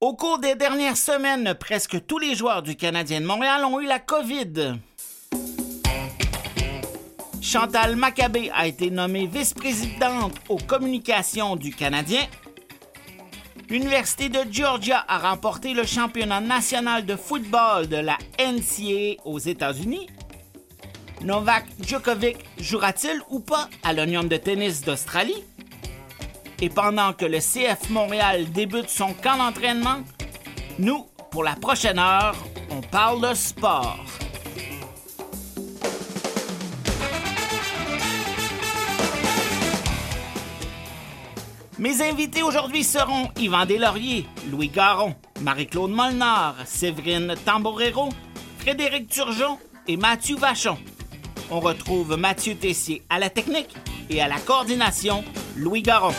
[0.00, 3.86] Au cours des dernières semaines, presque tous les joueurs du Canadien de Montréal ont eu
[3.86, 4.78] la COVID.
[7.42, 12.24] Chantal Maccabé a été nommée vice-présidente aux communications du Canadien.
[13.68, 20.06] L'Université de Georgia a remporté le championnat national de football de la NCAA aux États-Unis.
[21.22, 25.42] Novak Djokovic jouera-t-il ou pas à l'Union de tennis d'Australie?
[26.60, 30.00] Et pendant que le CF Montréal débute son camp d'entraînement,
[30.78, 32.34] nous, pour la prochaine heure,
[32.70, 34.04] on parle de sport.
[41.78, 48.08] Mes invités aujourd'hui seront Yvan Deslauriers, Louis Garon, Marie-Claude Molnar, Séverine Tamborero,
[48.58, 50.76] Frédéric Turgeon et Mathieu Vachon.
[51.52, 53.76] On retrouve Mathieu Tessier à la technique
[54.10, 55.22] et à la coordination,
[55.56, 56.14] Louis Garon.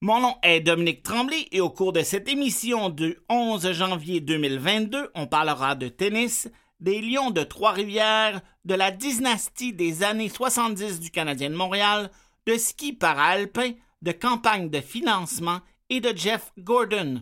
[0.00, 5.10] Mon nom est Dominique Tremblay et au cours de cette émission du 11 janvier 2022,
[5.16, 11.10] on parlera de tennis, des Lions de Trois-Rivières, de la dynastie des années 70 du
[11.10, 12.12] Canadien de Montréal,
[12.46, 15.58] de ski para-alpin, de campagne de financement
[15.90, 17.20] et de Jeff Gordon.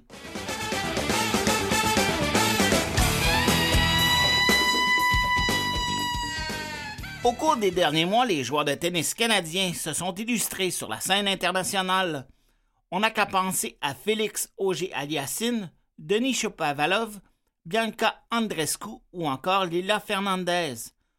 [7.24, 11.00] Au cours des derniers mois, les joueurs de tennis canadiens se sont illustrés sur la
[11.00, 12.26] scène internationale.
[12.92, 17.18] On n'a qu'à penser à Félix Auger-Aliassine, Denis Chopavalov,
[17.64, 20.74] Bianca Andrescu ou encore Lila Fernandez.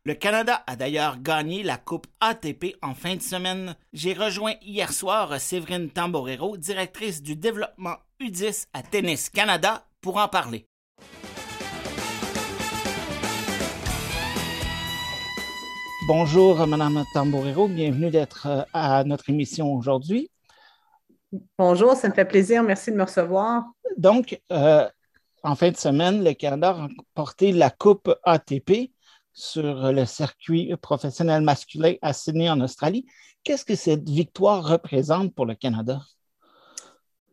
[0.05, 3.75] Le Canada a d'ailleurs gagné la Coupe ATP en fin de semaine.
[3.91, 10.29] J'ai rejoint hier soir Séverine Tamborero, directrice du développement U10 à Tennis Canada, pour en
[10.29, 10.65] parler.
[16.07, 17.67] Bonjour, Madame Tamborero.
[17.67, 20.29] Bienvenue d'être euh, à notre émission aujourd'hui.
[21.57, 22.63] Bonjour, ça me fait plaisir.
[22.63, 23.65] Merci de me recevoir.
[23.97, 24.87] Donc, euh,
[25.43, 28.91] en fin de semaine, le Canada a remporté la Coupe ATP
[29.33, 33.05] sur le circuit professionnel masculin à Sydney en Australie.
[33.43, 35.99] Qu'est-ce que cette victoire représente pour le Canada?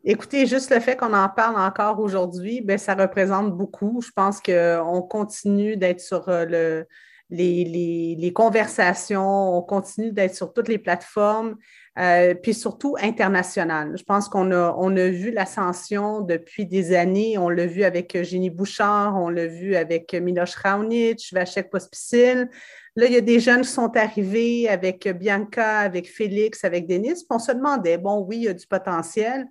[0.05, 4.03] Écoutez, juste le fait qu'on en parle encore aujourd'hui, ben, ça représente beaucoup.
[4.03, 6.87] Je pense qu'on continue d'être sur euh, le,
[7.31, 11.57] les, conversations, on continue d'être sur toutes les plateformes,
[11.99, 13.95] euh, puis surtout internationales.
[13.97, 17.39] Je pense qu'on a, on a vu l'ascension depuis des années.
[17.39, 22.49] On l'a vu avec Jenny Bouchard, on l'a vu avec Miloš Raonic, Vachek Pospisil.
[22.97, 27.25] Là, il y a des jeunes qui sont arrivés avec Bianca, avec Félix, avec Denis.
[27.31, 29.47] On se demandait, bon, oui, il y a du potentiel.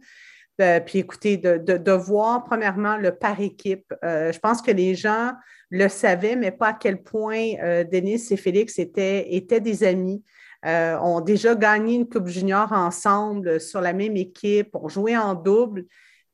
[0.62, 3.94] Euh, puis écoutez, de, voir premièrement le par équipe.
[4.04, 5.32] Euh, je pense que les gens
[5.70, 10.24] le savaient, mais pas à quel point euh, Denis et Félix étaient, étaient des amis.
[10.66, 15.86] Ont déjà gagné une Coupe junior ensemble sur la même équipe, ont joué en double.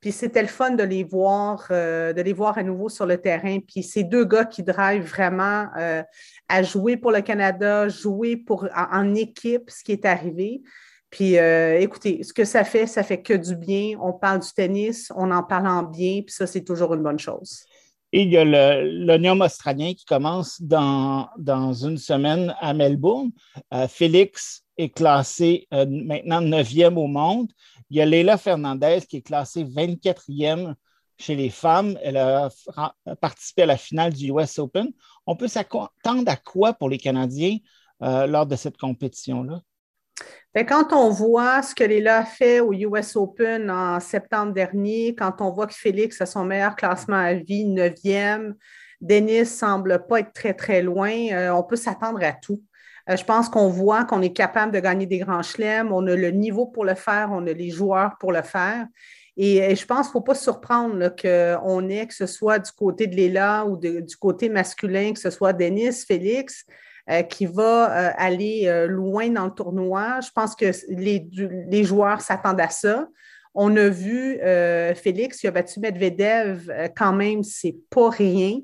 [0.01, 3.57] Puis c'était le fun de les voir, de les voir à nouveau sur le terrain.
[3.59, 5.67] Puis ces deux gars qui drivent vraiment
[6.47, 10.61] à jouer pour le Canada, jouer pour, en équipe, ce qui est arrivé.
[11.09, 13.97] Puis euh, écoutez, ce que ça fait, ça fait que du bien.
[13.99, 17.19] On parle du tennis, on en parle en bien, puis ça, c'est toujours une bonne
[17.19, 17.65] chose.
[18.11, 23.31] Et il y a l'Onium australien qui commence dans, dans une semaine à Melbourne.
[23.73, 27.51] Euh, Félix est classé euh, maintenant 9e au monde.
[27.89, 30.73] Il y a Leila Fernandez qui est classée 24e
[31.17, 31.99] chez les femmes.
[32.01, 32.49] Elle a
[33.21, 34.91] participé à la finale du US Open.
[35.27, 37.57] On peut s'attendre à quoi pour les Canadiens
[37.99, 39.61] lors de cette compétition-là?
[40.55, 45.41] Quand on voit ce que Léla a fait au US Open en septembre dernier, quand
[45.41, 48.53] on voit que Félix a son meilleur classement à vie, 9e,
[49.01, 52.61] Denis semble pas être très, très loin, euh, on peut s'attendre à tout.
[53.09, 56.15] Euh, je pense qu'on voit qu'on est capable de gagner des grands chelems, on a
[56.15, 58.85] le niveau pour le faire, on a les joueurs pour le faire.
[59.37, 62.71] Et, je pense qu'il ne faut pas se surprendre qu'on ait, que ce soit du
[62.71, 66.65] côté de Léla ou du côté masculin, que ce soit Denis, Félix,
[67.09, 70.19] euh, qui va euh, aller euh, loin dans le tournoi.
[70.21, 73.07] Je pense que les, joueurs s'attendent à ça.
[73.55, 74.39] On a vu
[74.95, 78.59] Félix qui a battu Medvedev, quand même, c'est pas rien.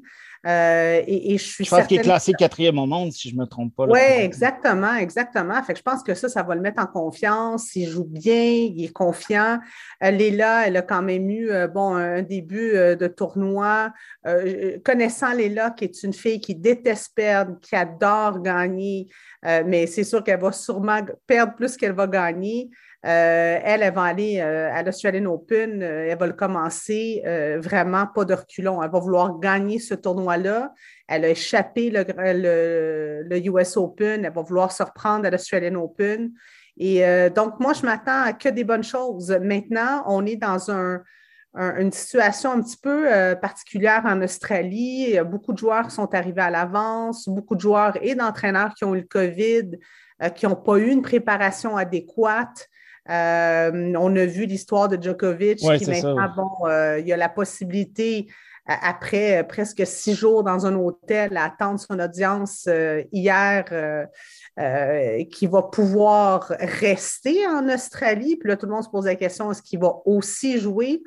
[0.46, 3.42] Euh, et, je suis Je pense qu'il est classé quatrième au monde, si je ne
[3.42, 3.86] me trompe pas.
[3.86, 5.62] Oui, exactement, exactement.
[5.64, 7.76] Fait que je pense que ça, ça va le mettre en confiance.
[7.76, 9.60] Il joue bien, il est confiant.
[10.00, 13.92] Elle est là, elle a quand même eu euh, bon, un début euh, de tournoi.
[14.84, 19.08] connaissant Léla, qui est une fille qui déteste perdre, qui adore gagner,
[19.44, 22.70] mais c'est sûr qu'elle va sûrement perdre plus qu'elle va gagner.
[23.06, 27.22] Euh, elle, elle va aller euh, à l'Australian Open, euh, elle va le commencer
[27.60, 28.82] vraiment pas de reculons.
[28.82, 30.74] Elle va vouloir gagner ce tournoi-là.
[31.08, 32.04] Elle a échappé le,
[33.30, 36.32] le, US Open, elle va vouloir se reprendre à l'Australian Open.
[36.78, 37.04] Et
[37.34, 39.32] donc, moi, je m'attends à que des bonnes choses.
[39.42, 40.70] Maintenant, on est dans
[41.56, 43.08] une situation un petit peu
[43.40, 45.18] particulière en Australie.
[45.26, 49.02] Beaucoup de joueurs sont arrivés à l'avance, beaucoup de joueurs et d'entraîneurs qui ont eu
[49.02, 49.72] le COVID,
[50.36, 52.68] qui n'ont pas eu une préparation adéquate.
[53.10, 57.30] Euh, on a vu l'histoire de Djokovic qui maintenant, bon, euh, il y a la
[57.30, 58.28] possibilité,
[58.68, 62.68] après euh, presque six jours dans un hôtel, à attendre son audience
[63.12, 64.08] hier,
[65.32, 68.38] qui va pouvoir rester en Australie.
[68.38, 71.04] Puis là, tout le monde se pose la question, est-ce qu'il va aussi jouer?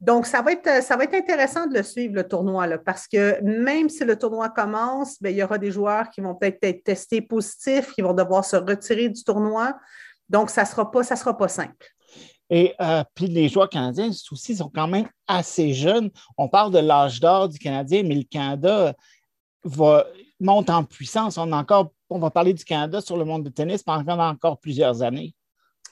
[0.00, 3.08] Donc, ça va, être, ça va être intéressant de le suivre, le tournoi, là, parce
[3.08, 6.62] que même si le tournoi commence, bien, il y aura des joueurs qui vont peut-être
[6.62, 9.74] être testés positifs, qui vont devoir se retirer du tournoi.
[10.28, 11.86] Donc, ça ne sera, pas, sera pas simple.
[12.50, 16.10] Et euh, puis les joueurs canadiens aussi sont quand même assez jeunes.
[16.36, 18.94] On parle de l'âge d'or du Canadien, mais le Canada
[19.64, 20.06] va,
[20.40, 21.36] monte en puissance.
[21.36, 25.02] On, encore, on va parler du Canada sur le monde du tennis pendant encore plusieurs
[25.02, 25.34] années.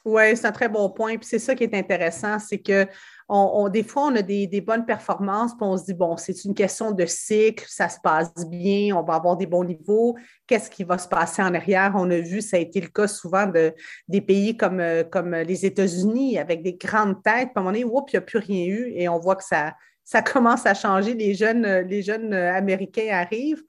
[0.05, 1.17] Oui, c'est un très bon point.
[1.17, 2.87] Puis c'est ça qui est intéressant, c'est que
[3.29, 6.55] on, des fois, on a des, bonnes performances, puis on se dit, bon, c'est une
[6.55, 10.17] question de cycle, ça se passe bien, on va avoir des bons niveaux.
[10.47, 11.93] Qu'est-ce qui va se passer en arrière?
[11.97, 13.75] On a vu, ça a été le cas souvent de,
[14.07, 15.03] des pays comme, euh,
[15.45, 17.49] les États-Unis, avec des grandes têtes.
[17.49, 19.45] Puis à un moment donné, il n'y a plus rien eu et on voit que
[19.45, 19.75] ça,
[20.23, 21.15] commence à changer.
[21.15, 23.63] Les jeunes, les jeunes Américains arrivent.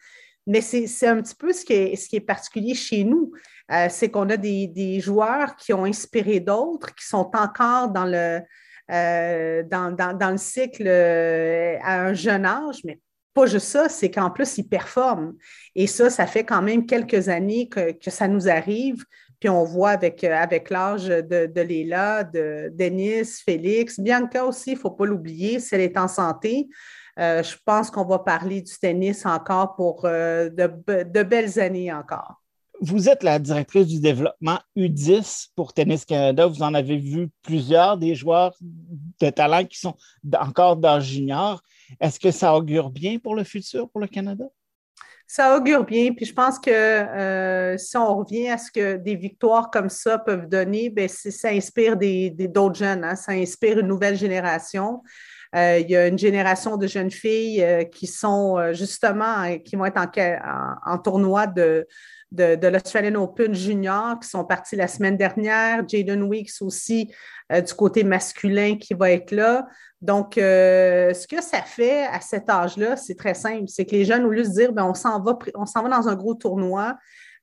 [0.46, 3.32] Mais c'est un petit peu ce qui est, ce qui est particulier chez nous.
[3.72, 8.06] Euh, c'est qu'on a des, des, joueurs qui ont inspiré d'autres, qui sont encore dans
[8.06, 8.40] le,
[8.92, 13.00] euh, dans, le cycle euh, à un jeune âge, mais
[13.34, 15.36] pas juste ça, c'est qu'en plus, ils performent.
[15.76, 19.04] Et ça, ça fait quand même quelques années que, ça nous arrive.
[19.40, 24.76] Puis on voit avec, avec l'âge de, de Léla, de Denis, Félix, Bianca aussi, il
[24.76, 26.68] ne faut pas l'oublier, si elle est en santé.
[27.18, 32.42] je pense qu'on va parler du tennis encore pour de belles années encore.
[32.80, 36.46] Vous êtes la directrice du développement U10 pour Tennis Canada.
[36.46, 39.96] Vous en avez vu plusieurs des joueurs de talent qui sont
[40.40, 41.62] encore dans junior.
[42.00, 44.46] Est-ce que ça augure bien pour le futur pour le Canada?
[45.30, 49.16] Ça augure bien, puis je pense que euh, si on revient à ce que des
[49.16, 53.16] victoires comme ça peuvent donner, bien, ça inspire des, d'autres jeunes, hein.
[53.16, 55.04] ça inspire une nouvelle génération.
[55.56, 59.86] Euh, il y a une génération de jeunes filles euh, qui sont justement, qui vont
[59.86, 60.02] être
[60.86, 61.88] en tournoi de,
[62.32, 65.88] de, l'Australian Open Junior qui sont partis la semaine dernière.
[65.88, 67.12] Jaden Weeks aussi
[67.52, 69.68] euh, du côté masculin qui va être là.
[70.02, 73.68] Donc, euh, ce que ça fait à cet âge-là, c'est très simple.
[73.68, 76.08] C'est que les jeunes, au lieu de se dire, ben, on s'en va, va dans
[76.08, 76.98] un gros tournoi,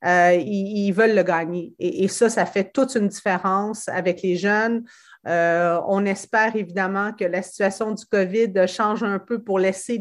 [0.05, 1.73] euh, ils, veulent le gagner.
[1.79, 4.85] Et, ça, ça fait toute une différence avec les jeunes.
[5.27, 9.99] Euh, on espère évidemment que la situation du COVID change un peu pour laisser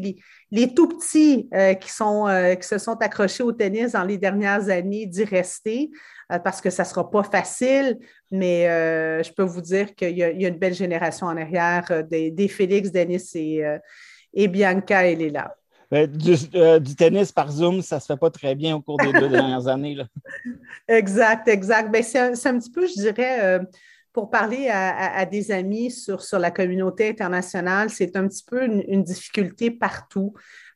[0.50, 4.18] les, tout petits euh, qui, sont, euh, qui se sont accrochés au tennis dans les
[4.18, 5.90] dernières années d'y rester
[6.42, 7.98] parce que ça ne sera pas facile,
[8.30, 8.64] mais
[9.22, 13.22] je peux vous dire qu'il y, a une belle génération en arrière des, Félix, Denis
[13.34, 13.62] et,
[14.32, 15.54] et Bianca et Léla.
[15.92, 16.34] Du,
[16.80, 19.28] du, tennis par Zoom, ça ne se fait pas très bien au cours des deux
[19.28, 19.98] dernières années.
[20.88, 21.92] Exact, exact.
[21.92, 23.60] Ben, c'est un, un, petit peu, je dirais,
[24.14, 29.02] pour parler à, des amis sur, sur la communauté internationale, c'est un petit peu une,
[29.02, 30.32] difficulté partout.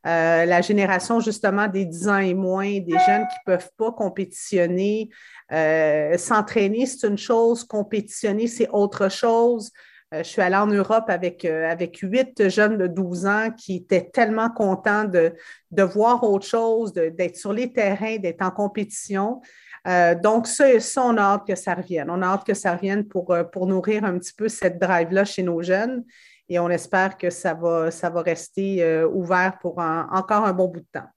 [0.07, 3.93] Euh, la génération justement des 10 ans et moins, des jeunes qui ne peuvent pas
[3.93, 5.11] compétitionner.
[5.53, 9.71] Euh, s'entraîner, c'est une chose, compétitionner, c'est autre chose.
[10.13, 12.05] Euh, je suis allée en Europe avec, avec
[12.49, 15.33] jeunes de 12 ans qui étaient tellement contents de,
[15.71, 19.41] de voir autre chose, d'être sur les terrains, d'être en compétition.
[19.89, 20.67] Euh, donc, ça,
[20.99, 22.11] on a hâte que ça revienne.
[22.11, 25.25] On a hâte que ça revienne pour, euh, pour nourrir un petit peu cette drive-là
[25.25, 26.05] chez nos jeunes
[26.49, 30.69] et on espère que ça va, ça va rester euh, ouvert pour encore un bon
[30.69, 31.09] bout de temps.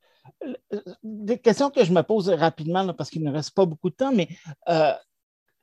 [1.04, 4.12] Des questions que je me pose rapidement parce qu'il ne reste pas beaucoup de temps,
[4.12, 4.28] mais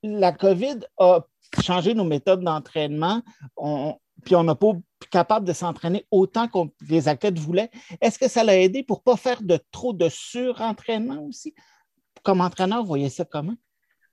[0.02, 1.20] la COVID a
[1.62, 3.22] changé nos méthodes d'entraînement.
[4.24, 4.72] puis on n'a pas
[5.10, 7.70] capable de s'entraîner autant que les athlètes voulaient.
[8.00, 11.54] Est-ce que ça l'a aidé pour ne pas faire de trop de surentraînement aussi?
[12.22, 13.54] Comme entraîneur, vous voyez ça comment?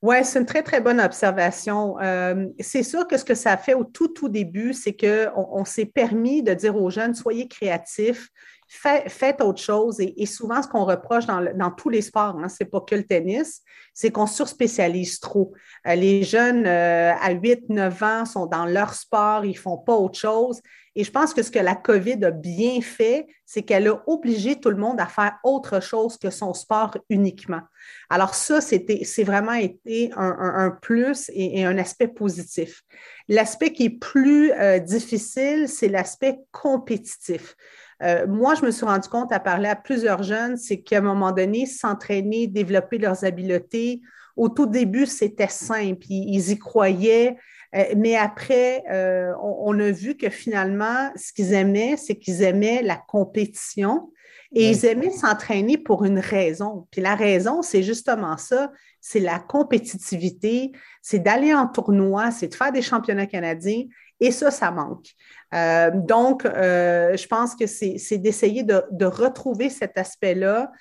[0.01, 1.99] Oui, c'est une très, très bonne observation.
[1.99, 5.65] Euh, c'est sûr que ce que ça fait au tout, tout début, c'est qu'on on,
[5.65, 8.29] s'est permis de dire aux jeunes, soyez créatifs,
[8.67, 9.99] faites autre chose.
[9.99, 13.03] Et, souvent, ce qu'on reproche dans, tous les sports, hein, ce n'est pas que le
[13.03, 13.61] tennis,
[13.93, 15.53] c'est qu'on surspécialise trop.
[15.87, 19.77] Euh, les jeunes euh, à 8, 9 ans sont dans leur sport, ils ne font
[19.77, 20.61] pas autre chose.
[20.97, 24.59] Et je pense que ce que la COVID a bien fait, c'est qu'elle a obligé
[24.59, 27.61] tout le monde à faire autre chose que son sport uniquement.
[28.09, 32.81] Alors ça, c'est vraiment été un, plus et, un aspect positif.
[33.27, 37.57] L'aspect qui est plus euh, difficile, c'est l'aspect compétitif.
[38.03, 41.01] Euh, moi, je me suis rendu compte à parler à plusieurs jeunes, c'est qu'à un
[41.01, 44.01] moment donné, s'entraîner, développer leurs habiletés
[44.35, 47.37] au tout début, c'était simple, ils, y croyaient,
[47.75, 52.81] euh, mais après, euh, on, a vu que finalement, ce qu'ils aimaient, c'est qu'ils aimaient
[52.81, 54.11] la compétition
[54.53, 56.87] et ils aimaient s'entraîner pour une raison.
[56.91, 58.71] Puis la raison, c'est justement ça,
[59.01, 60.71] c'est la compétitivité,
[61.01, 63.83] c'est d'aller en tournoi, c'est de faire des championnats canadiens.
[64.25, 65.07] Et ça, ça manque.
[65.53, 70.71] Euh, donc, je pense que c'est d'essayer de, retrouver cet aspect-là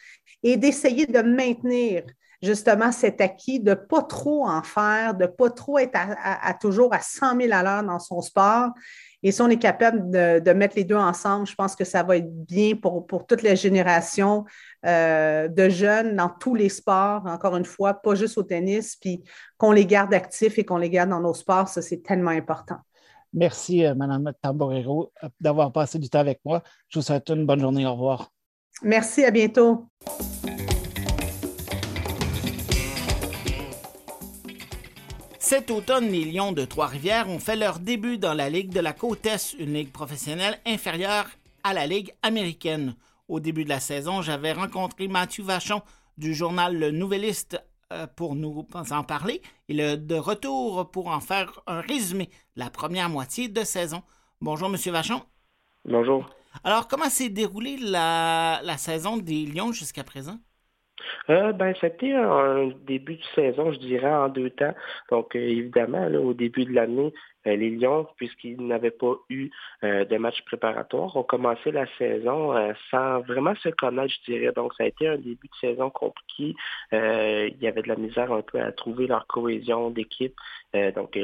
[0.42, 2.04] et d'essayer de maintenir
[2.42, 5.98] justement cet acquis de ne pas trop en faire, de ne pas trop être
[6.60, 8.70] toujours à 100 000 à l'heure dans son sport.
[9.22, 12.18] Et si on est capable de, mettre les deux ensemble, je pense que ça va
[12.18, 14.44] être bien pour, pour toutes les générations
[14.84, 19.24] euh, de jeunes dans tous les sports, encore une fois, pas juste au tennis, puis
[19.56, 22.76] qu'on les garde actifs et qu'on les garde dans nos sports, ça, c'est tellement important.
[23.34, 26.62] Merci, euh, Mme Tamborero, d'avoir passé du temps avec moi.
[26.88, 27.84] Je vous souhaite une bonne journée.
[27.84, 28.32] Au revoir.
[28.82, 29.88] Merci, à bientôt.
[35.40, 38.92] Cet automne, les Lions de Trois-Rivières ont fait leur début dans la Ligue de la
[38.92, 41.26] Côte-Est, une ligue professionnelle inférieure
[41.64, 42.94] à la Ligue américaine.
[43.28, 45.82] Au début de la saison, j'avais rencontré Mathieu Vachon
[46.16, 47.60] du journal Le Nouvelliste
[47.92, 49.42] euh, pour nous en parler.
[49.68, 54.02] Il est de retour pour en faire un résumé la première moitié de saison.
[54.40, 55.23] Bonjour, Monsieur Vachon.
[55.84, 56.28] Bonjour.
[56.62, 60.38] Alors, comment s'est déroulée la, la saison des Lions jusqu'à présent?
[61.30, 64.75] Euh, ben, c'était un début de saison, je dirais, en deux temps.
[65.11, 67.12] Donc, euh, évidemment, là, au début de l'année,
[67.44, 69.50] les Lions, puisqu'ils n'avaient pas eu
[69.82, 74.52] euh, de match préparatoire, ont commencé la saison euh, sans vraiment se connaître, je dirais.
[74.52, 76.54] Donc, ça a été un début de saison compliqué.
[76.92, 80.34] il y avait de la misère un peu à trouver leur cohésion d'équipe.
[80.94, 81.16] donc,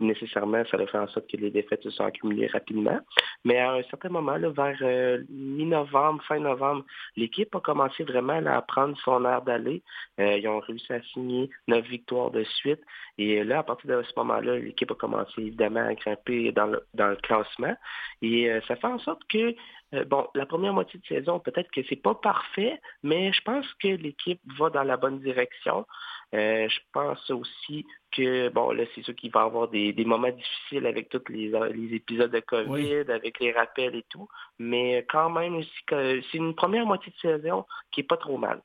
[0.00, 2.98] nécessairement, ça a fait en sorte que les défaites se sont accumulées rapidement.
[3.44, 6.84] Mais à un certain moment, vers mi-novembre, fin novembre,
[7.16, 9.82] l'équipe a commencé vraiment à prendre son air d'aller.
[10.18, 12.80] ils ont réussi à signer neuf victoires de suite.
[13.18, 16.86] Et là, à partir de ce moment-là, l'équipe a commencé évidemment à grimper dans le,
[16.94, 17.76] dans le classement.
[18.22, 19.56] Et euh, ça fait en sorte que,
[19.94, 23.66] euh, bon, la première moitié de saison, peut-être que c'est pas parfait, mais je pense
[23.82, 25.84] que l'équipe va dans la bonne direction.
[26.32, 30.30] Euh, je pense aussi que, bon, là, c'est sûr qu'il va y avoir des, moments
[30.30, 31.50] difficiles avec tous les,
[31.92, 34.28] épisodes de COVID, avec les rappels et tout,
[34.60, 38.60] mais quand même c'est une première moitié de saison qui est pas trop mal.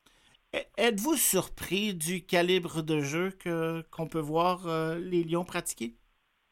[0.77, 5.95] Êtes-vous surpris du calibre de jeu que, qu'on peut voir euh, les Lions pratiquer?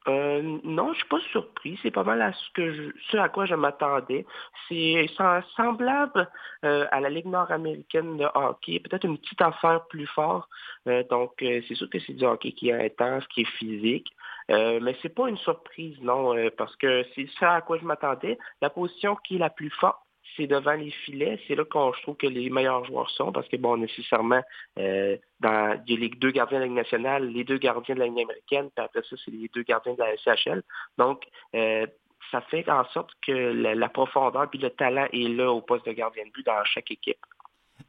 [0.07, 1.79] Euh, non, je suis pas surpris.
[1.83, 4.25] C'est pas mal à ce, que ce à quoi je m'attendais.
[4.67, 5.05] C'est
[5.55, 6.27] semblable
[6.65, 10.49] euh, à la Ligue nord-américaine de hockey, peut-être une petite affaire plus forte.
[11.11, 14.07] donc, c'est sûr que c'est du hockey qui est intense, qui est physique.
[14.49, 18.39] mais c'est pas une surprise, non, parce que c'est ça à quoi je m'attendais.
[18.61, 19.99] La position qui est la plus forte,
[20.35, 21.39] c'est devant les filets.
[21.47, 24.41] C'est là qu'on trouve que les meilleurs joueurs sont parce que, bon, nécessairement,
[24.79, 27.95] euh, dans, il y a les deux gardiens de la Ligue nationale, les deux gardiens
[27.95, 30.63] de la Ligue américaine, puis après ça, c'est les deux gardiens de la SHL.
[30.97, 31.23] Donc,
[31.55, 31.85] euh,
[32.31, 35.91] ça fait en sorte que la, profondeur puis le talent est là au poste de
[35.91, 37.17] gardien de but dans chaque équipe.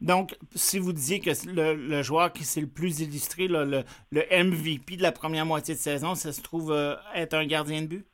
[0.01, 5.03] Donc, si vous disiez que le, joueur qui s'est le plus illustré, le, MVP de
[5.03, 8.07] la première moitié de saison, ça se trouve euh, être un gardien de but?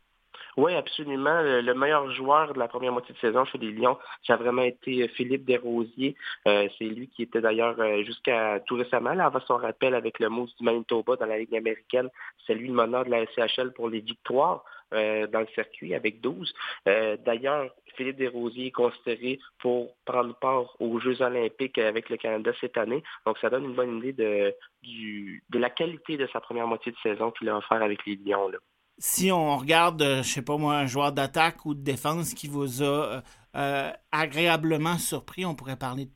[0.59, 1.41] Oui, absolument.
[1.41, 3.97] Le, meilleur joueur de la première moitié de saison chez les Lions,
[4.27, 6.17] ça a vraiment été euh, Philippe Desrosiers.
[6.49, 10.19] Euh, c'est lui qui était d'ailleurs euh, jusqu'à tout récemment, là, avant son rappel avec
[10.19, 12.09] le Moose du Manitoba dans la Ligue américaine.
[12.45, 14.65] C'est lui le meneur de la SCHL pour les victoires.
[14.91, 16.53] dans le circuit avec 12.
[17.27, 22.79] D'ailleurs, Philippe Desrosiers est considéré pour prendre part aux Jeux olympiques avec le Canada cette
[22.79, 23.03] année.
[23.27, 24.55] Donc, ça donne une bonne idée de,
[25.51, 28.49] de la qualité de sa première moitié de saison qu'il a offert avec les Lions.
[28.49, 28.59] Là
[28.99, 32.49] si on regarde, euh, je sais pas moi, un joueur d'attaque ou de défense qui
[32.49, 33.21] vous a euh,
[33.57, 36.13] euh, agréablement surpris, on pourrait parler de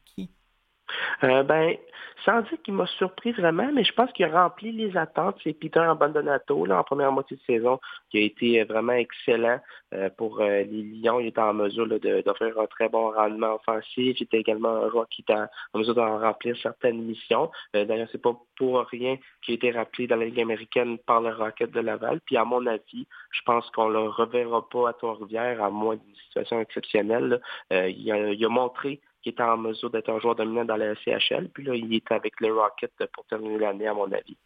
[1.20, 1.26] qui?
[1.26, 1.76] ben,
[2.24, 5.36] sans dire qu'il m'a surpris vraiment, mais je pense qu'il a rempli les attentes.
[5.42, 7.80] C'est Peter Abandonato, là, en première moitié de saison,
[8.10, 9.58] qui a été vraiment excellent
[9.94, 11.20] euh, pour euh, les Lions.
[11.20, 14.20] Il était en mesure d'offrir un très bon rendement offensif.
[14.20, 17.50] Il était également un joueur qui était en, mesure d'en remplir certaines missions.
[17.74, 21.20] Euh, d'ailleurs, c'est pas pour rien qu'il a été rappelé dans la Ligue américaine par
[21.20, 22.20] le Rocket de Laval.
[22.24, 26.16] Puis à mon avis, je pense qu'on le reverra pas à Trois-Rivières, à moins d'une
[26.26, 27.40] situation exceptionnelle.
[27.70, 31.48] il a montré qui était en mesure d'être un joueur dominant dans la CHL.
[31.52, 34.36] Puis là, il est avec le Rocket pour terminer l'année, à mon avis.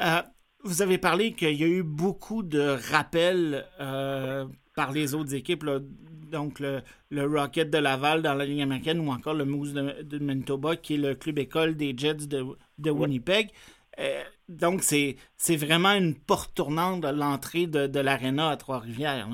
[0.00, 0.22] Euh,
[0.62, 5.64] vous avez parlé qu'il y a eu beaucoup de rappels euh, par les autres équipes,
[6.30, 6.82] donc le,
[7.12, 10.98] Rocket de Laval dans la ligne américaine ou encore le Moose de, Manitoba, qui est
[10.98, 13.50] le club école des Jets de, Winnipeg.
[13.98, 15.16] Euh, donc, c'est
[15.56, 19.28] vraiment une porte tournante de l'entrée de, de l'aréna à Trois-Rivières.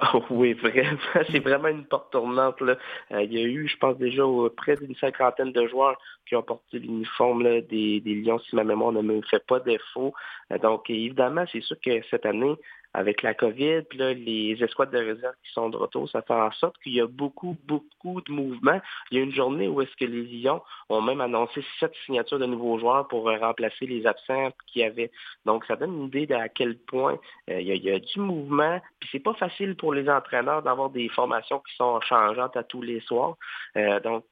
[0.00, 0.98] Oh oui, vraiment.
[1.30, 2.60] C'est vraiment une porte tournante.
[2.60, 2.76] Là.
[3.12, 4.22] Euh, il y a eu, je pense déjà,
[4.56, 8.92] près d'une cinquantaine de joueurs qui ont porté l'uniforme des, des Lions, si ma mémoire
[8.92, 10.14] ne me fait pas défaut.
[10.52, 12.54] Euh, donc, évidemment, c'est sûr que cette année,
[12.94, 16.50] avec la COVID, puis les escouades de réserve qui sont de retour, ça fait en
[16.52, 18.80] sorte qu'il y a beaucoup, beaucoup de mouvements.
[19.10, 22.38] Il y a une journée où est-ce que les Lions ont même annoncé sept signatures
[22.38, 25.10] de nouveaux joueurs pour euh, remplacer les absents qu'il y avait.
[25.44, 27.18] Donc, ça donne une idée de à quel point
[27.50, 28.80] euh, il, y a, du mouvement.
[29.00, 32.82] Puis c'est pas facile pour les entraîneurs d'avoir des formations qui sont changeantes à tous
[32.82, 33.36] les soirs.
[33.76, 34.24] Euh, donc,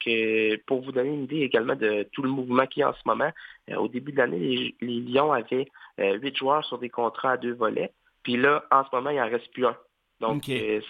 [0.67, 3.03] pour vous donner une idée également de tout le mouvement qu'il y a en ce
[3.05, 3.31] moment,
[3.77, 7.55] au début de l'année, les, les Lions avaient huit joueurs sur des contrats à deux
[7.55, 7.93] volets.
[8.27, 9.77] Puis là, en ce moment, il n'en reste plus un.
[10.19, 10.81] Donc, euh,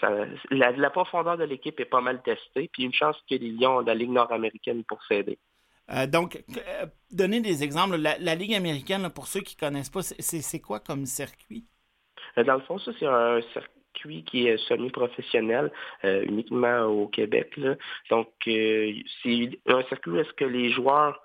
[0.51, 2.71] la, profondeur de l'équipe est pas mal testée.
[2.73, 5.39] Puis une chance que les Lions ont la Ligue nord-américaine pour s'aider.
[5.93, 7.97] Euh, donc, euh, donner des exemples.
[7.97, 11.67] La, Ligue américaine, pour ceux qui ne connaissent pas, c'est quoi comme circuit?
[12.39, 15.71] Dans le fond, ça, c'est un circuit qui est semi-professionnel
[16.05, 17.61] uniquement au Québec.
[18.09, 21.21] Donc, c'est un circuit où est-ce que les joueurs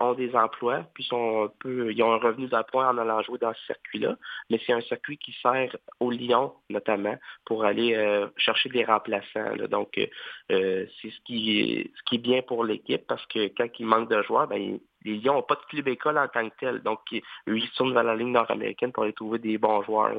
[0.00, 3.38] ont des emplois, puis sont un peu, ils ont un revenu d'appoint en allant jouer
[3.38, 4.16] dans ce circuit-là.
[4.50, 9.56] Mais c'est un circuit qui sert aux Lions, notamment, pour aller euh, chercher des remplaçants.
[9.70, 14.22] Donc, euh, c'est ce qui, est bien pour l'équipe parce que quand il manque de
[14.22, 16.82] joueurs, ben, les Lions n'ont pas de club école en tant que tel.
[16.82, 20.14] Donc, eux, ils tournent vers la ligne nord-américaine pour aller trouver des bons joueurs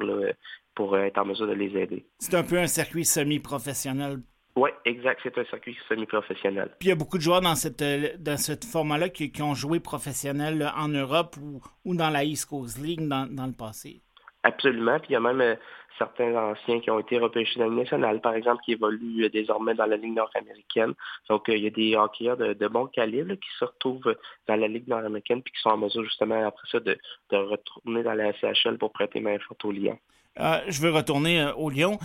[0.76, 2.06] pour être en mesure de les aider.
[2.20, 4.20] C'est un peu un circuit semi-professionnel
[4.60, 5.22] oui, exact.
[5.24, 6.70] C'est un circuit semi-professionnel.
[6.80, 9.56] Puis il y a beaucoup de joueurs dans cette, euh, dans cette format-là qui, ont
[9.56, 14.02] joué professionnel en Europe ou, ou dans la East Coast League dans, le passé.
[14.44, 15.00] Absolument.
[15.00, 15.56] Puis il y a même euh,
[15.98, 19.30] certains anciens qui ont été repêchés dans la Ligue nationale, par exemple, qui évoluent euh,
[19.30, 20.94] désormais dans la Ligue nord-américaine.
[21.30, 24.14] Donc, il y a des hockeyeurs de, de bon calibre qui se retrouvent
[24.46, 26.98] dans la Ligue nord-américaine puis qui sont en mesure, justement, après ça, de,
[27.32, 29.98] retourner dans la SHL pour prêter main forte au Lyon.
[30.38, 31.98] je veux retourner au Lyon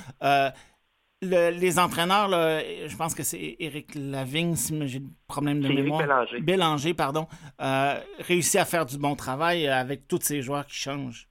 [1.25, 6.01] les entraîneurs, je pense que c'est Éric Lavigne, si j'ai des problèmes de mémoire.
[6.01, 6.41] Bélanger.
[6.41, 7.27] Bélanger, pardon,
[7.61, 11.29] euh, réussit à faire du bon travail avec tous ces joueurs qui changent.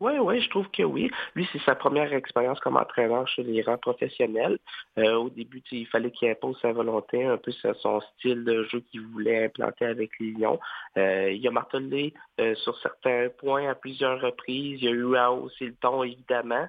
[0.00, 1.10] Oui, oui, je trouve que oui.
[1.34, 4.58] Lui, c'est sa première expérience comme entraîneur chez les rangs professionnels.
[4.96, 8.80] Euh, au début, il fallait qu'il impose sa volonté, un peu son style de jeu
[8.80, 10.60] qu'il voulait implanter avec les Lions.
[10.96, 14.78] Euh, il a martelé euh, sur certains points à plusieurs reprises.
[14.80, 16.68] Il a eu à hausser le ton, évidemment,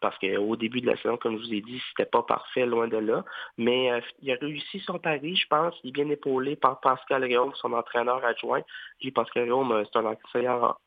[0.00, 2.88] parce qu'au début de la saison, comme je vous ai dit, c'était pas parfait, loin
[2.88, 3.24] de là.
[3.56, 3.90] Mais
[4.22, 5.74] il a réussi son pari, je pense.
[5.84, 8.62] Il est bien épaulé par Pascal Réaume, son entraîneur adjoint.
[9.02, 10.16] Lui, Pascal Réaume, c'est un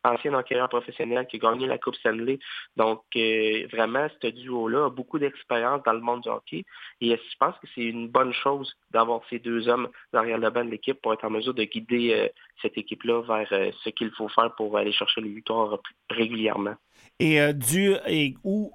[0.04, 2.40] ancien entraîneur professionnel qui a la Coupe Stanley.
[2.78, 6.66] Donc, euh, vraiment, ce duo-là a beaucoup d'expérience dans le monde du hockey.
[7.00, 10.66] Et je pense que c'est une bonne chose d'avoir ces deux hommes derrière le banc
[10.66, 12.28] de l'équipe pour être en mesure de guider euh,
[12.62, 15.80] cette équipe-là vers euh, ce qu'il faut faire pour aller chercher les victoires
[16.10, 16.76] régulièrement.
[17.20, 18.72] Et dû, et, ou,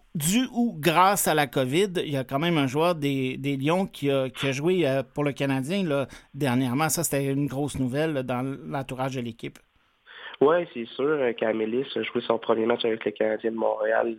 [0.53, 3.87] ou grâce à la COVID, il y a quand même un joueur des, des Lions
[3.87, 6.89] qui a, qui a joué pour le Canadien là, dernièrement.
[6.89, 9.59] Ça, c'était une grosse nouvelle dans l'entourage de l'équipe.
[10.41, 11.07] Oui, c'est sûr.
[11.07, 14.17] Euh, Camélis a joué son premier match avec le Canadien de Montréal.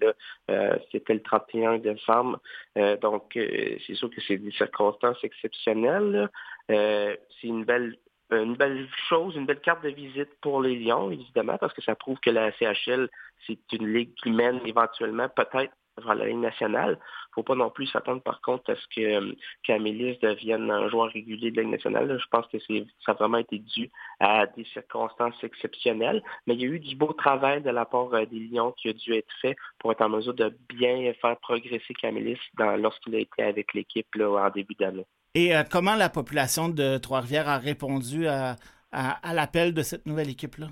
[0.49, 2.39] Euh, C'était le 31 décembre.
[2.77, 6.29] Euh, donc, euh, c'est sûr que c'est des circonstances exceptionnelles.
[6.67, 7.97] c'est une belle
[8.31, 11.95] une belle chose, une belle carte de visite pour les Lions, évidemment, parce que ça
[11.95, 13.09] prouve que la CHL,
[13.45, 16.97] c'est une ligue qui mène éventuellement peut-être vers la Ligue nationale.
[16.99, 20.69] Il ne faut pas non plus s'attendre par contre à ce que euh, Camélis devienne
[20.71, 22.19] un joueur régulier de la Ligue nationale.
[22.19, 26.21] Je pense que ça a vraiment été dû à des circonstances exceptionnelles.
[26.45, 28.89] Mais il y a eu du beau travail de la part euh, des Lions qui
[28.89, 33.19] a dû être fait pour être en mesure de bien faire progresser Camélis lorsqu'il a
[33.19, 35.05] été avec l'équipe en début d'année.
[35.33, 38.55] Et euh, comment la population de Trois-Rivières a répondu à,
[39.33, 40.67] l'appel de cette nouvelle équipe-là?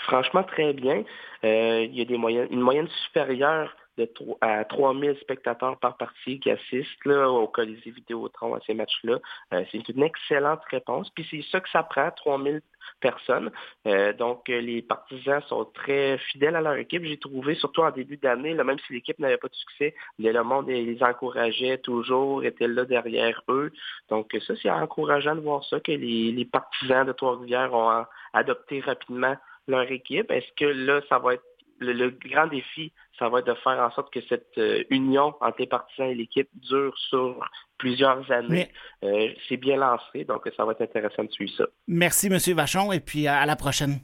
[0.00, 1.04] Franchement, très bien.
[1.42, 6.50] il y a des moyennes, une moyenne supérieure de à 3000 spectateurs par partie qui
[6.50, 9.18] assistent là, au Colisée Vidéotron à ces matchs-là.
[9.52, 11.10] Euh, c'est une excellente réponse.
[11.10, 12.60] Puis c'est ça que ça prend, 3000
[13.00, 13.50] personnes.
[13.86, 17.04] Euh, donc, euh, les partisans sont très fidèles à leur équipe.
[17.04, 20.68] J'ai trouvé, surtout en début d'année, même si l'équipe n'avait pas de succès, le monde
[20.68, 23.72] les encourageait toujours, était là derrière eux.
[24.10, 28.80] Donc, ça, c'est encourageant de voir ça, que les, les partisans de Trois-Rivières ont adopté
[28.80, 29.36] rapidement
[29.68, 30.30] leur équipe.
[30.30, 31.44] Est-ce que là, ça va être
[31.78, 35.56] le, grand défi, ça va être de faire en sorte que cette euh, union entre
[35.58, 37.38] les partisans et l'équipe dure sur
[37.78, 38.68] plusieurs années.
[39.02, 41.64] Euh, c'est bien lancé, donc ça va être intéressant de suivre ça.
[41.86, 42.38] Merci, M.
[42.54, 43.98] Vachon, et puis à la prochaine.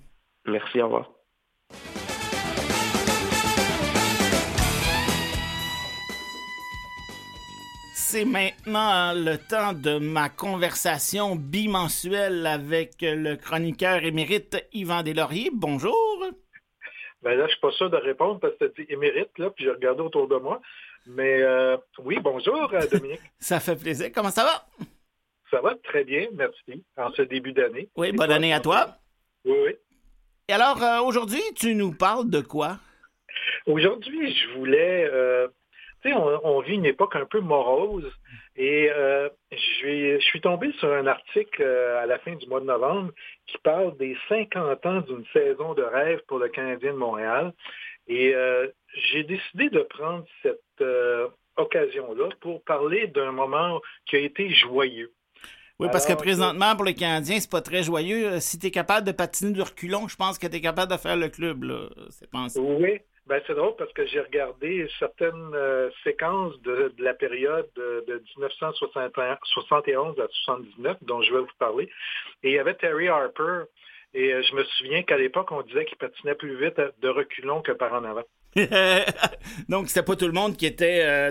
[0.46, 1.10] Merci, au revoir.
[7.92, 15.50] C'est maintenant le temps de ma conversation bimensuelle avec le chroniqueur émérite Yvan Deslauriers.
[15.52, 15.94] Bonjour.
[17.22, 19.64] Ben là, je suis pas sûr de répondre parce que tu dit émérite, là, puis
[19.64, 20.60] j'ai regardé autour de moi.
[21.06, 21.42] Mais
[21.98, 23.20] oui, bonjour, Dominique.
[23.38, 24.10] ça fait plaisir.
[24.14, 24.86] Comment ça va?
[25.50, 27.88] Ça va très bien, merci, en ce début d'année.
[27.96, 28.96] Oui, bonne année à toi.
[29.44, 29.76] Oui, oui.
[30.48, 32.78] Et alors, aujourd'hui, tu nous parles de quoi?
[33.66, 35.08] Aujourd'hui, je voulais
[36.04, 38.10] on, vit une époque un peu morose
[38.60, 42.66] et euh, je, suis tombé sur un article euh, à la fin du mois de
[42.66, 43.10] novembre
[43.46, 47.54] qui parle des 50 ans d'une saison de rêve pour le Canadien de Montréal.
[48.06, 48.68] Et euh,
[49.12, 50.60] j'ai décidé de prendre cette
[51.56, 55.10] occasion-là pour parler d'un moment qui a été joyeux.
[55.78, 58.40] Oui, parce que présentement, pour les Canadiens, c'est pas très joyeux.
[58.40, 60.98] Si tu es capable de patiner du reculon, je pense que tu es capable de
[60.98, 61.64] faire le club.
[62.10, 62.60] C'est pensé.
[62.60, 68.20] Oui, ben, c'est drôle parce que j'ai regardé certaines euh, séquences de, la période de,
[68.36, 71.88] 1971 à 79 dont je vais vous parler.
[72.42, 73.66] Et il y avait Terry Harper.
[74.14, 77.62] Et euh, je me souviens qu'à l'époque, on disait qu'il patinait plus vite de reculons
[77.62, 78.24] que par en avant.
[79.68, 81.30] Donc, c'était pas tout le monde qui était euh,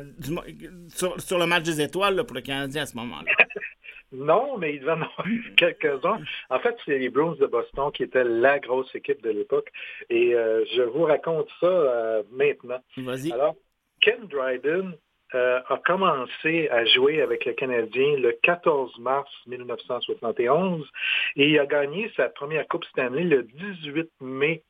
[0.88, 3.29] sur, le match des étoiles pour le Canadien à ce moment-là.
[4.11, 6.19] Non, mais il devait en avoir quelques-uns.
[6.49, 9.71] En fait, c'est les Bruins de Boston qui étaient la grosse équipe de l'époque.
[10.09, 12.79] Et euh, je vous raconte ça euh, maintenant.
[12.97, 13.31] Vas-y.
[13.31, 13.55] Alors,
[14.01, 14.95] Ken Dryden
[15.35, 20.89] euh, a commencé à jouer avec le Canadien le 14 mars 1971
[21.35, 24.63] et il a gagné sa première Coupe Stanley le 18 mai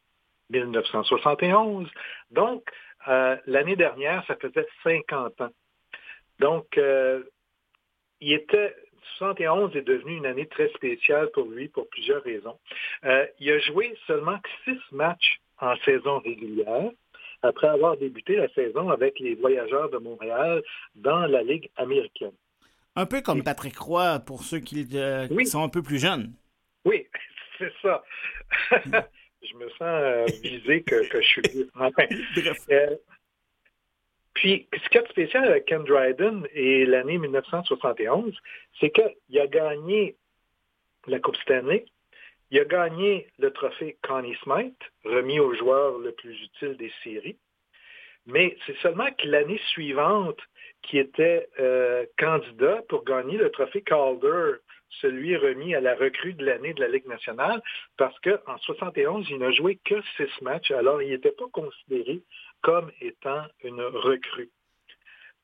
[0.49, 1.88] 1971.
[2.32, 2.63] Donc,
[3.45, 5.49] l'année dernière, ça faisait 50 ans.
[6.39, 6.78] Donc,
[8.19, 8.75] il était
[9.18, 12.58] 71 est devenu une année très spéciale pour lui pour plusieurs raisons.
[13.06, 16.92] Euh, il a joué seulement six matchs en saison régulière
[17.42, 20.62] après avoir débuté la saison avec les Voyageurs de Montréal
[20.96, 22.34] dans la Ligue américaine.
[22.96, 26.34] Un peu comme Patrick Roy pour ceux qui, euh, sont un peu plus jeunes.
[26.86, 27.08] Oui,
[27.58, 28.04] c'est ça.
[28.72, 31.70] je me sens euh, visé que, je suis.
[31.76, 32.04] Enfin,
[34.39, 38.34] puis, ce qui est spécial avec Ken Dryden et l'année 1971,
[38.80, 40.15] c'est qu'il a gagné
[41.08, 41.84] la Coupe Stanley,
[42.49, 47.36] il a gagné le trophée Connie Smythe, remis au joueur le plus utile des séries,
[48.28, 50.39] mais c'est seulement que l'année suivante,
[50.84, 54.54] qui était euh, candidat pour gagner le trophée Calder,
[55.02, 57.62] celui remis à la recrue de l'année de la Ligue nationale,
[57.97, 62.21] parce qu'en 71, il n'a joué que six matchs, alors il n'était pas considéré
[62.62, 64.50] comme étant une recrue.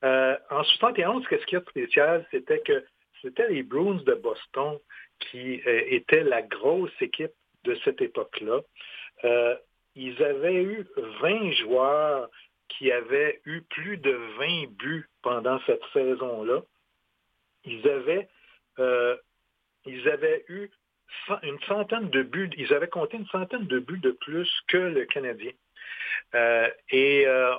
[0.03, 2.85] Euh, en 71, ce qui est spécial, c'était que
[3.21, 4.77] c'était les Bruins de Boston
[5.19, 7.31] qui euh, étaient la grosse équipe
[7.63, 8.59] de cette époque-là.
[9.23, 9.55] Euh,
[9.95, 10.85] ils avaient eu
[11.21, 12.29] 20 joueurs
[12.67, 16.61] qui avaient eu plus de 20 buts pendant cette saison-là.
[17.63, 18.27] Ils avaient,
[19.85, 20.69] ils avaient eu
[21.43, 25.05] une centaine de buts, ils avaient compté une centaine de buts de plus que le
[25.05, 25.51] Canadien.
[26.33, 27.55] Euh, et euh,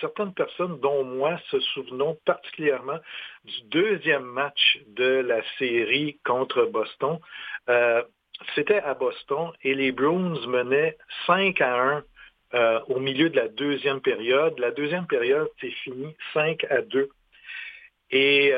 [0.00, 2.98] certaines personnes, dont moi, se souvenons particulièrement
[3.44, 7.18] du deuxième match de la série contre Boston.
[7.68, 8.02] Euh,
[8.54, 12.02] c'était à Boston et les Bruins menaient 5 à
[12.52, 14.58] 1 au milieu de la deuxième période.
[14.58, 17.10] La deuxième période s'est finie 5 à 2.
[18.10, 18.54] Et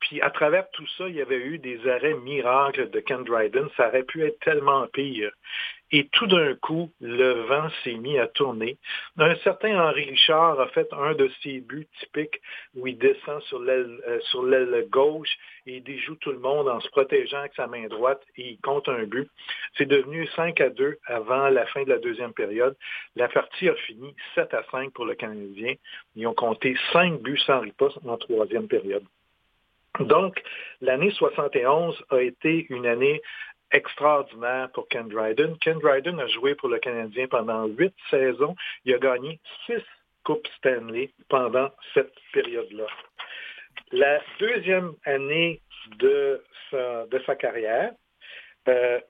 [0.00, 3.68] puis à travers tout ça, il y avait eu des arrêts miracles de Ken Dryden.
[3.76, 5.30] Ça aurait pu être tellement pire.
[5.92, 8.76] Et tout d'un coup, le vent s'est mis à tourner.
[9.18, 12.40] Un certain Henri Richard a fait un de ses buts typiques
[12.74, 15.30] où il descend sur l'aile, euh, sur l'aile gauche
[15.66, 18.60] et il déjoue tout le monde en se protégeant avec sa main droite et il
[18.60, 19.28] compte un but.
[19.78, 22.76] C'est devenu 5 à 2 avant la fin de la deuxième période.
[23.14, 25.74] La partie a fini 7 à 5 pour le Canadien.
[26.16, 29.04] Ils ont compté 5 buts sans riposte en troisième période.
[30.00, 30.42] Donc,
[30.80, 33.22] l'année 71 a été une année
[33.76, 35.56] extraordinaire pour Ken Dryden.
[35.58, 38.56] Ken Dryden a joué pour le Canadien pendant huit saisons.
[38.84, 39.82] Il a gagné six
[40.24, 42.86] Coupes Stanley pendant cette période-là.
[43.92, 45.60] La deuxième année
[45.98, 47.92] de sa, carrière,
[48.68, 49.00] euh,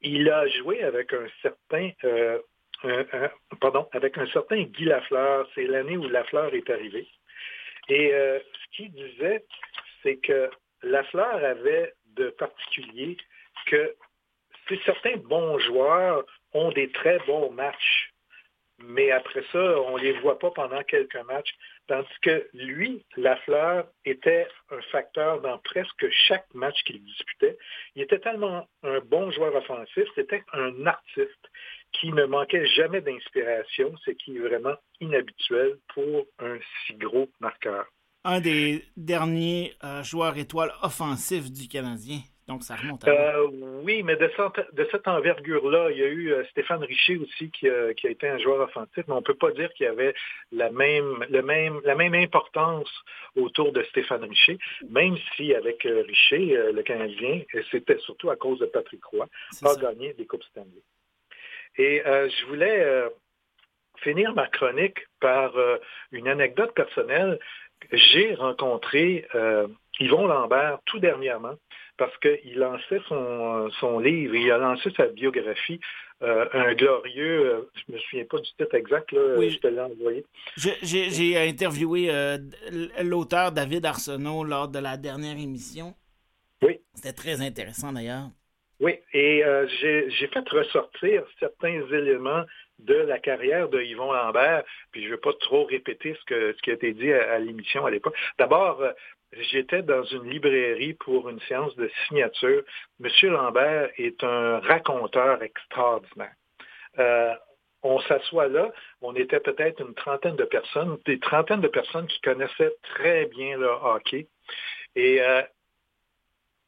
[0.00, 2.38] il a joué avec un certain euh,
[3.60, 5.48] pardon, avec un certain Guy Lafleur.
[5.54, 7.06] C'est l'année où Lafleur est arrivé.
[7.88, 9.44] Et euh, ce qu'il disait,
[10.02, 10.50] c'est que
[10.82, 13.16] Lafleur avait de particulier
[13.66, 13.94] que
[14.84, 18.12] certains bons joueurs ont des très bons matchs,
[18.78, 21.52] mais après ça, on ne les voit pas pendant quelques matchs.
[21.88, 27.58] Tandis que lui, Lafleur, était un facteur dans presque chaque match qu'il disputait.
[27.96, 31.50] Il était tellement un bon joueur offensif, c'était un artiste
[31.92, 37.86] qui ne manquait jamais d'inspiration, ce qui est vraiment inhabituel pour un si gros marqueur.
[38.24, 42.18] Un des derniers euh, joueurs étoiles offensifs du Canadien
[42.48, 43.44] Donc, ça remonte à...
[43.84, 44.30] oui, mais de,
[44.90, 49.04] cette envergure-là, il y a eu Stéphane Richer aussi qui, a été un joueur offensif,
[49.06, 50.14] mais on ne peut pas dire qu'il y avait
[50.50, 52.90] la même, le même, la même importance
[53.36, 54.58] autour de Stéphane Richer,
[54.88, 59.26] même si avec Richer, le Canadien, c'était surtout à cause de Patrick Roy,
[59.62, 60.82] a gagné des Coupes Stanley.
[61.76, 63.04] Et je voulais
[63.98, 65.52] finir ma chronique par
[66.12, 67.38] une anecdote personnelle.
[67.92, 69.28] J'ai rencontré
[70.00, 71.56] Yvon Lambert tout dernièrement
[71.98, 75.80] parce qu'il lançait son, livre, il a lancé sa biographie,
[76.22, 79.66] euh, un glorieux, euh, je ne me souviens pas du titre exact, là, je te
[79.66, 80.24] l'ai envoyé.
[80.56, 82.38] J'ai interviewé euh,
[83.02, 85.94] l'auteur David Arsenault lors de la dernière émission.
[86.62, 86.80] Oui.
[86.94, 88.28] C'était très intéressant d'ailleurs.
[88.80, 89.42] Oui, et
[89.80, 92.44] j'ai fait ressortir certains éléments
[92.78, 96.52] de la carrière de Yvon Lambert, puis je ne veux pas trop répéter ce, que,
[96.52, 98.14] ce qui a été dit à l'émission à l'époque.
[98.38, 98.80] D'abord,
[99.32, 102.62] J'étais dans une librairie pour une séance de signature.
[102.98, 106.34] Monsieur Lambert est un raconteur extraordinaire.
[106.98, 107.34] Euh,
[107.82, 112.20] on s'assoit là, on était peut-être une trentaine de personnes, des trentaines de personnes qui
[112.20, 114.26] connaissaient très bien le hockey.
[114.96, 115.42] Et euh,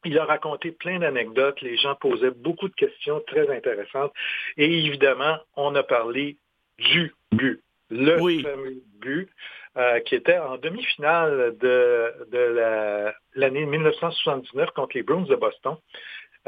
[0.04, 4.12] il a raconté plein d'anecdotes, les gens posaient beaucoup de questions très intéressantes.
[4.56, 6.36] Et évidemment, on a parlé
[6.78, 9.28] du but, le fameux but.
[9.76, 15.76] Euh, qui était en demi-finale de, l'année 1979 contre les Bruins de Boston.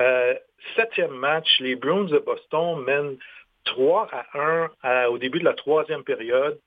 [0.00, 0.34] Euh,
[0.74, 3.16] septième match, les Bruins de Boston mènent
[3.62, 6.58] 3 à 1 au début de la troisième période.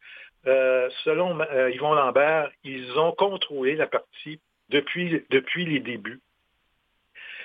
[0.48, 1.38] Euh, selon
[1.74, 4.40] Yvon Lambert, ils ont contrôlé la partie
[4.70, 6.22] depuis, depuis les débuts.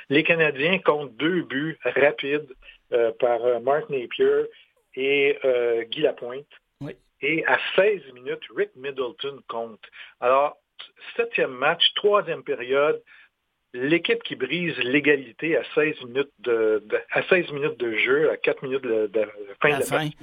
[0.09, 2.55] Les Canadiens comptent deux buts rapides
[3.19, 4.45] par Mark Napier
[4.95, 5.37] et
[5.91, 6.47] Guy Lapointe.
[7.23, 9.83] Et à 16 minutes, Rick Middleton compte.
[10.21, 10.57] Alors,
[11.17, 13.03] septième match, troisième période,
[13.75, 18.63] l'équipe qui brise l'égalité à 16 minutes de, à 16 minutes de jeu, à 4
[18.63, 19.11] minutes de,
[19.61, 20.17] fin de la partie,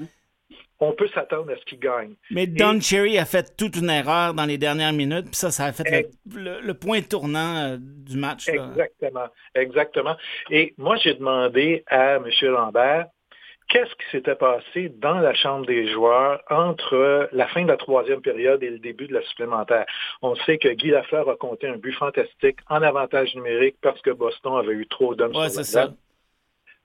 [0.80, 2.14] on peut s'attendre à ce qu'il gagne.
[2.30, 5.66] Mais Don Cherry a fait toute une erreur dans les dernières minutes, puis ça, ça
[5.66, 8.48] a fait le, point tournant euh, du match.
[8.48, 10.16] Exactement, exactement.
[10.52, 12.30] Et moi, j'ai demandé à M.
[12.42, 13.08] Lambert,
[13.70, 18.22] qu'est-ce qui s'était passé dans la chambre des joueurs entre la fin de la troisième
[18.22, 19.86] période et le début de la supplémentaire?
[20.22, 24.12] On sait que Guy Lafleur a compté un but fantastique en avantage numérique parce que
[24.12, 25.94] Boston avait eu trop d'hommes ouais, c'est ça.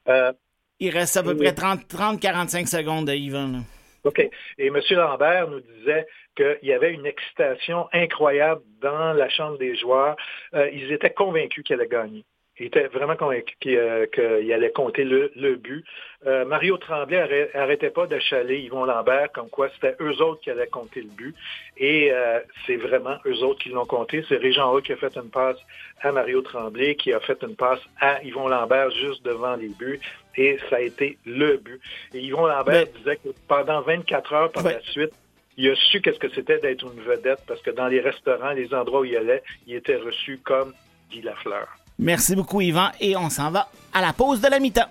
[0.08, 0.32] Euh,
[0.80, 3.62] Il reste à peu près 30-45 secondes à Yvan.
[4.04, 4.18] OK.
[4.58, 4.80] Et M.
[4.90, 10.16] Lambert nous disait qu'il y avait une excitation incroyable dans la chambre des joueurs.
[10.54, 12.24] Euh, ils étaient convaincus qu'elle allait gagner.
[12.62, 14.06] Il était vraiment convaincu qu'il euh,
[14.54, 15.84] allait compter le, but.
[16.28, 20.68] Euh, Mario Tremblay n'arrêtait pas d'achaler Yvon Lambert, comme quoi c'était eux autres qui allaient
[20.68, 21.34] compter le but.
[21.76, 24.24] Et euh, c'est vraiment eux autres qui l'ont compté.
[24.28, 25.56] C'est Régent Roux qui a fait une passe
[26.02, 29.98] à Mario Tremblay, qui a fait une passe à Yvon Lambert juste devant les buts.
[30.36, 31.80] Et ça a été le but.
[32.14, 35.10] Et Yvon Lambert disait que pendant 24 heures par la suite,
[35.56, 38.72] il a su qu'est-ce que c'était d'être une vedette parce que dans les restaurants, les
[38.72, 40.72] endroits où il allait, il était reçu comme
[41.10, 41.66] Guy Lafleur.
[42.02, 44.88] Merci beaucoup, Yvan, et on s'en va à la pause de la mi-temps.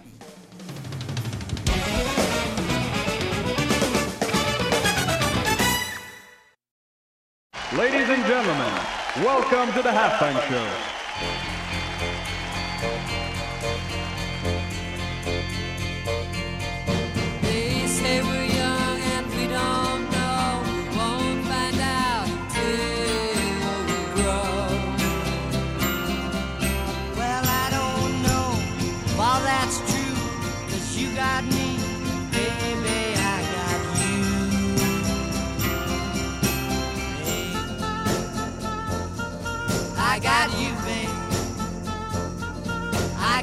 [7.77, 8.71] Ladies and gentlemen,
[9.25, 11.50] welcome to the halftime show.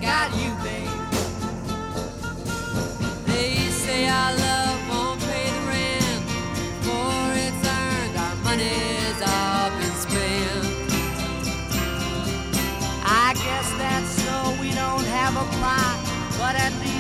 [0.09, 0.99] got you, babe.
[3.27, 6.23] They say our love won't pay the rent
[6.85, 8.15] For it's earned.
[8.25, 10.65] Our money's all been spent.
[13.05, 15.97] I guess that's so we don't have a plot,
[16.39, 16.98] but at least.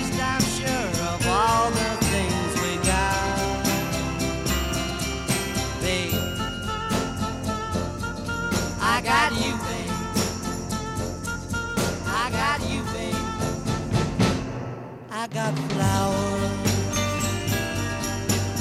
[15.38, 16.68] Got flowers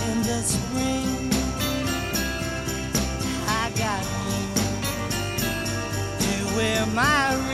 [0.10, 1.32] in the spring.
[3.48, 4.04] I got
[6.22, 7.47] you to wear my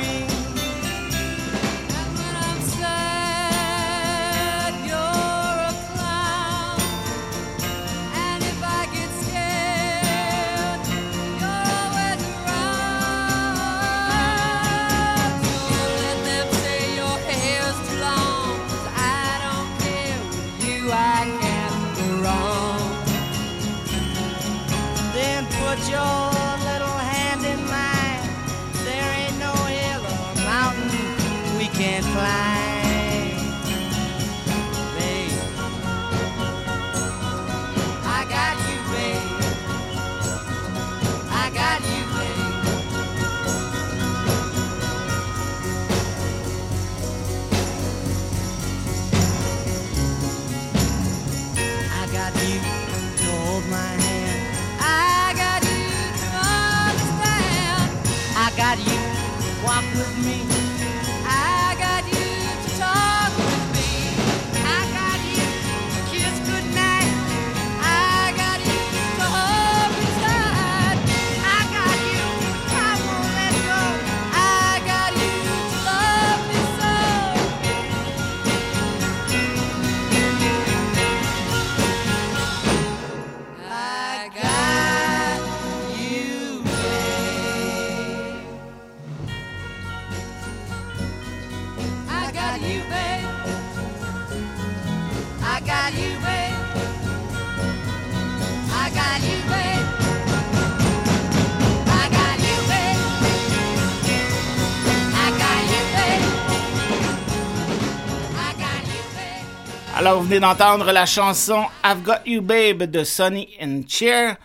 [110.05, 114.35] Alors, vous venez d'entendre la chanson I've Got You Babe de Sonny and Cher.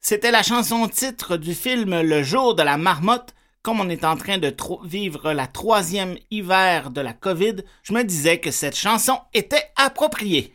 [0.00, 3.34] C'était la chanson titre du film Le jour de la marmotte.
[3.60, 8.04] Comme on est en train de vivre la troisième hiver de la COVID, je me
[8.04, 10.54] disais que cette chanson était appropriée.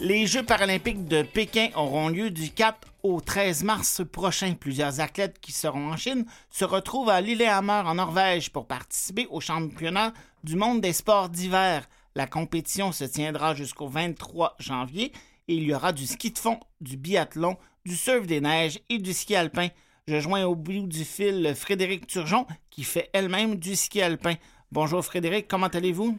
[0.00, 4.54] Les Jeux paralympiques de Pékin auront lieu du 4 au 13 mars prochain.
[4.54, 9.40] Plusieurs athlètes qui seront en Chine se retrouvent à Lillehammer en Norvège pour participer au
[9.40, 10.12] championnat
[10.44, 11.88] du monde des sports d'hiver.
[12.14, 15.10] La compétition se tiendra jusqu'au 23 janvier
[15.48, 18.98] et il y aura du ski de fond, du biathlon, du surf des neiges et
[18.98, 19.68] du ski alpin.
[20.06, 24.34] Je joins au bout du fil Frédéric Turgeon qui fait elle-même du ski alpin.
[24.70, 26.16] Bonjour Frédéric, comment allez-vous?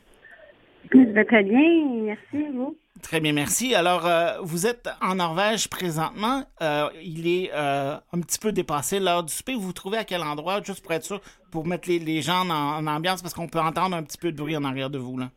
[0.92, 2.76] Je vais très bien, merci vous?
[3.02, 3.76] Très bien, merci.
[3.76, 6.44] Alors, euh, vous êtes en Norvège présentement.
[6.62, 9.54] Euh, il est euh, un petit peu dépassé l'heure du souper.
[9.54, 12.50] Vous vous trouvez à quel endroit, juste pour être sûr, pour mettre les, les gens
[12.50, 14.98] en, en ambiance, parce qu'on peut entendre un petit peu de bruit en arrière de
[14.98, 15.30] vous, là?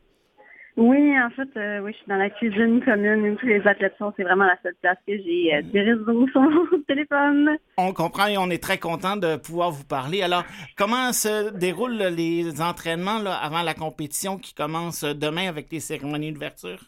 [0.79, 1.51] Oui, en fait,
[1.83, 4.11] oui, je suis dans la cuisine commune où tous les athlètes sont.
[4.17, 7.51] C'est vraiment la seule place que j'ai des réseaux sur mon téléphone.
[7.77, 10.23] On comprend et on est très content de pouvoir vous parler.
[10.23, 10.45] Alors,
[10.79, 16.33] comment se déroulent les entraînements là, avant la compétition qui commence demain avec les cérémonies
[16.33, 16.79] d'ouverture?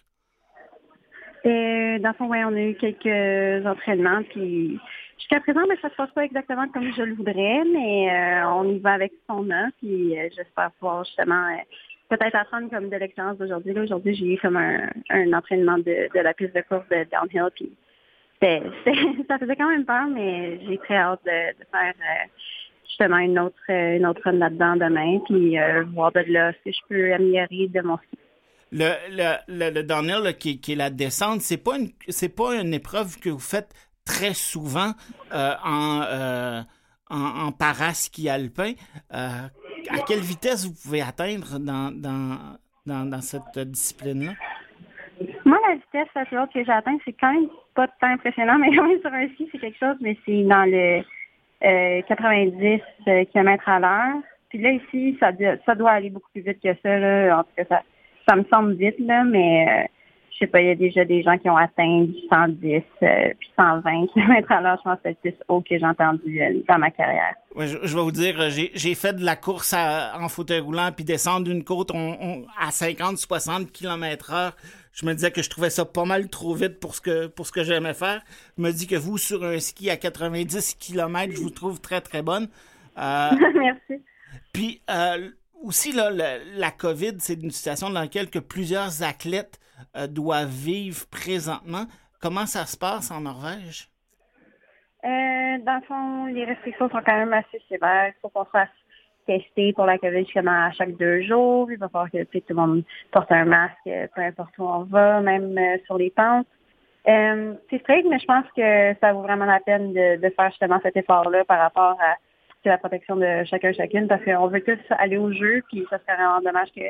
[1.46, 4.78] Euh, dans le fond, ouais, on a eu quelques entraînements, puis
[5.18, 8.64] jusqu'à présent, ben, ça se passe pas exactement comme je le voudrais, mais euh, on
[8.64, 11.58] y va avec son an, puis euh, j'espère pouvoir justement
[12.08, 13.78] peut-être apprendre comme de l'expérience d'aujourd'hui.
[13.78, 17.72] Aujourd'hui, j'ai eu comme un, entraînement de, la piste de course de downhill, puis
[19.28, 21.94] ça faisait quand même peur, mais j'ai très hâte de, faire
[22.86, 25.56] justement une autre une autre run là-dedans demain, puis
[25.94, 28.18] voir de là que je peux améliorer de mon ski.
[28.76, 28.90] Le,
[29.46, 31.76] le, le, downhill qui, qui est la descente, c'est pas
[32.08, 33.72] c'est pas une épreuve que vous faites
[34.04, 34.90] très souvent
[35.32, 36.60] euh, en, euh,
[37.08, 38.72] en, en paraski alpin.
[39.12, 39.46] Euh,
[39.90, 44.32] à quelle vitesse vous pouvez atteindre dans, dans, dans, dans cette discipline-là?
[45.44, 48.58] Moi, la vitesse la plus haute que j'ai atteinte, c'est quand même pas tant impressionnant,
[48.60, 51.04] mais quand même sur un ski, c'est quelque chose, mais c'est dans le
[51.62, 52.80] euh, 90
[53.32, 54.22] km à l'heure.
[54.48, 55.30] Puis là, ici, ça,
[55.64, 56.98] ça doit aller beaucoup plus vite que ça.
[56.98, 57.38] Là.
[57.38, 57.82] En tout cas, ça,
[58.28, 59.86] ça me semble vite, là, mais euh,
[60.32, 63.32] je sais pas, il y a déjà des gens qui ont atteint du 110 euh,
[63.38, 64.78] puis 120 km à l'heure.
[64.78, 67.34] Je pense que c'est le plus haut que j'ai entendu euh, dans ma carrière.
[67.54, 70.60] Ouais, je, je vais vous dire, j'ai j'ai fait de la course à- en fauteuil
[70.60, 74.56] roulant, puis descendre d'une côte on- on- à 50-60 km heure.
[74.92, 77.46] Je me disais que je trouvais ça pas mal trop vite pour ce que, pour
[77.46, 78.22] ce que j'aimais faire.
[78.56, 82.00] Je me dis que vous, sur un ski à 90 km, je vous trouve très,
[82.00, 82.48] très bonne.
[82.98, 84.02] Euh, Merci.
[84.52, 85.30] puis euh,
[85.64, 89.58] aussi, là, le- la COVID, c'est une situation dans laquelle que plusieurs athlètes
[89.96, 91.84] euh, doivent vivre présentement.
[92.20, 93.88] Comment ça se passe en Norvège?
[95.04, 98.08] Euh, dans le fond, les restrictions sont quand même assez sévères.
[98.08, 98.68] Il faut qu'on se fasse
[99.26, 101.70] tester pour la COVID justement à chaque deux jours.
[101.70, 104.84] Il va falloir que tout le monde porte un masque, euh, peu importe où on
[104.84, 106.46] va, même sur les pentes.
[107.06, 110.96] C'est strict, mais je pense que ça vaut vraiment la peine de faire justement cet
[110.96, 112.16] effort-là par rapport à
[112.64, 115.98] sais, la protection de chacun chacune, parce qu'on veut tous aller au jeu, puis ça
[115.98, 116.82] serait vraiment dommage que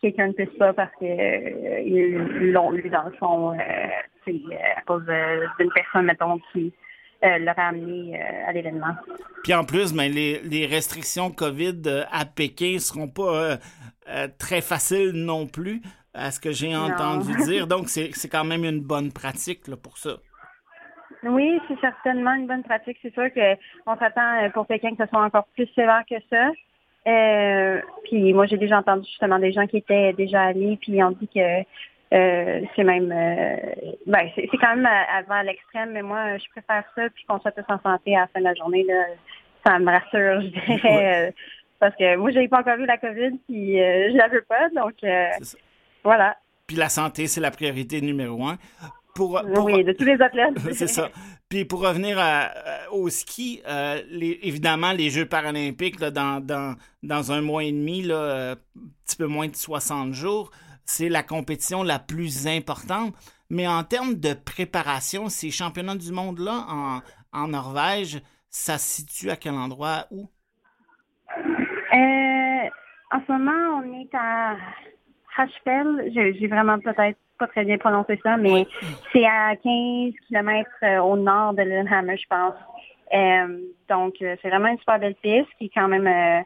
[0.00, 3.56] quelqu'un ne puisse pas parce que euh, l'ont eu dans le fond euh,
[4.24, 4.40] sais,
[4.76, 5.04] à cause
[5.58, 6.72] d'une personne, mettons, qui
[7.24, 8.94] euh, l'aurait amené euh, à l'événement.
[9.42, 13.56] Puis en plus, ben, les, les restrictions COVID euh, à Pékin seront pas euh,
[14.08, 15.80] euh, très faciles non plus,
[16.14, 17.66] à ce que j'ai entendu dire.
[17.68, 20.16] Donc, c'est c'est quand même une bonne pratique là, pour ça.
[21.22, 22.98] Oui, c'est certainement une bonne pratique.
[23.02, 26.50] C'est sûr qu'on s'attend euh, pour Pékin que ce soit encore plus sévère que ça.
[27.06, 31.04] Euh, puis moi, j'ai déjà entendu justement des gens qui étaient déjà allés, puis ils
[31.04, 31.60] ont dit que
[32.14, 33.56] euh, c'est même, euh,
[34.06, 37.64] ben, c'est quand même avant l'extrême, mais moi, je préfère ça, puis qu'on soit tous
[37.68, 38.84] en santé à la fin de la journée.
[38.84, 39.04] Là,
[39.64, 41.34] ça me rassure, je dirais,
[41.78, 44.94] parce que moi, j'ai pas encore eu la COVID, puis je la veux pas, donc
[46.02, 46.36] voilà.
[46.66, 48.56] Puis la santé, c'est la priorité numéro un.
[49.16, 50.58] Pour, pour- Oui, de tous les athlètes.
[50.72, 51.08] c'est ça.
[51.48, 52.50] Puis pour revenir à,
[52.92, 57.72] au ski, euh, les- évidemment, les Jeux paralympiques, là, dans, dans, dans un mois et
[57.72, 60.50] demi, là, euh, un petit peu moins de 60 jours,
[60.84, 63.14] c'est la compétition la plus importante.
[63.50, 67.00] Mais en termes de préparation, ces championnats du monde-là en,
[67.32, 70.06] en Norvège, ça se situe à quel endroit?
[70.10, 70.28] Où?
[71.38, 72.68] Euh,
[73.12, 74.56] en ce moment, on est à
[75.36, 76.12] Hachfeld.
[76.14, 78.66] J'ai j'ai vraiment peut-être pas très bien prononcé ça, mais
[79.12, 80.70] c'est à 15 km
[81.02, 82.54] au nord de Lillehammer, je pense.
[83.14, 83.58] Euh,
[83.88, 86.40] donc, euh, c'est vraiment une super belle piste qui est quand même, euh,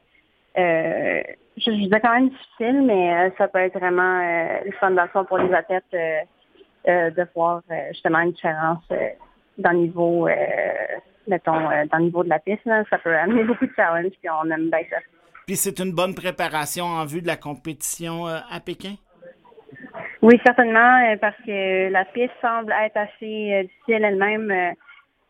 [0.58, 1.22] euh,
[1.56, 5.38] je, je quand même difficile, mais euh, ça peut être vraiment euh, le fun pour
[5.38, 6.20] les athlètes euh,
[6.88, 9.08] euh, de voir euh, justement une différence euh,
[9.58, 10.34] dans le niveau, euh,
[11.26, 12.64] mettons, euh, dans le niveau de la piste.
[12.64, 12.84] là.
[12.90, 14.96] Ça peut amener beaucoup de challenges, puis on aime bien ça.
[15.46, 18.94] Puis c'est une bonne préparation en vue de la compétition euh, à Pékin?
[20.22, 24.72] Oui, certainement, euh, parce que la piste semble être assez euh, difficile elle-même euh,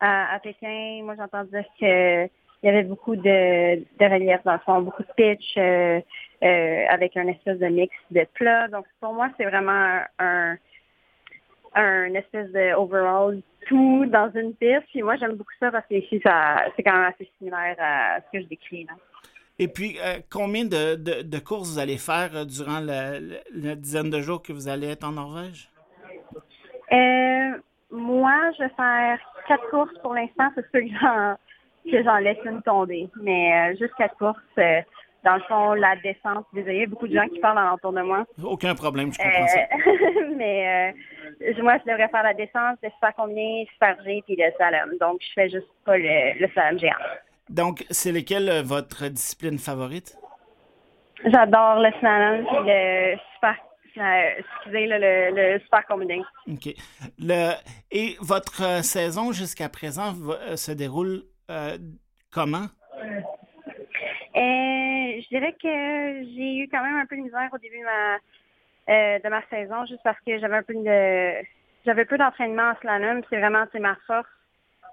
[0.01, 1.03] à, Pékin.
[1.05, 2.25] Moi, j'entends dire que
[2.63, 6.01] il y avait beaucoup de, de relief dans le fond, beaucoup de pitch euh,
[6.43, 8.69] euh, avec un espèce de mix de plats.
[8.69, 10.57] Donc, pour moi, c'est vraiment un,
[11.75, 14.87] un espèce de overall tout dans une piste.
[14.91, 18.19] Puis moi, j'aime beaucoup ça parce que ici, ça, c'est quand même assez similaire à
[18.21, 18.85] ce que je décris.
[18.85, 18.95] Là.
[19.63, 23.45] Et puis, euh, combien de, de- de courses vous allez faire euh, durant la, la-
[23.53, 25.69] la dizaine de jours que vous allez être en Norvège?
[26.91, 27.51] Euh,
[27.91, 30.49] moi, je vais faire quatre courses pour l'instant.
[30.55, 30.81] C'est sûr
[31.91, 33.11] que j'en, laisse une tomber.
[33.23, 34.39] Mais euh, juste quatre courses.
[35.25, 37.93] dans le fond, la descente, désolé, il y a beaucoup de gens qui parlent alentour
[37.93, 38.25] de moi.
[38.43, 39.61] Aucun problème, je comprends ça.
[40.37, 40.95] Mais
[41.61, 44.97] moi, je devrais faire la descente, le super combien, super G, puis le slalom.
[44.99, 46.95] Donc, je fais juste pas le, le slalom géant.
[47.51, 50.17] Donc, c'est lequel euh, votre discipline favorite?
[51.25, 53.57] J'adore le slalom, le super,
[53.99, 56.23] euh, excusez, le, le, le super combiné.
[56.49, 56.75] OK.
[57.19, 57.53] Le,
[57.91, 60.15] et votre euh, saison jusqu'à présent
[60.55, 61.77] se déroule euh,
[62.33, 62.69] comment?
[64.37, 67.85] Euh, je dirais que j'ai eu quand même un peu de misère au début de
[67.85, 68.15] ma,
[68.95, 71.45] euh, de ma saison, juste parce que j'avais un peu de
[71.85, 74.29] j'avais peu d'entraînement en slalom, c'est vraiment c'est ma force.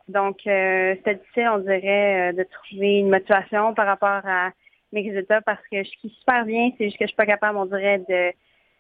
[0.08, 4.52] Donc euh, c'était difficile, on dirait, euh, de trouver une motivation par rapport à
[4.94, 7.58] mes résultats parce que je skie super bien, c'est juste que je suis pas capable,
[7.58, 8.32] on dirait, de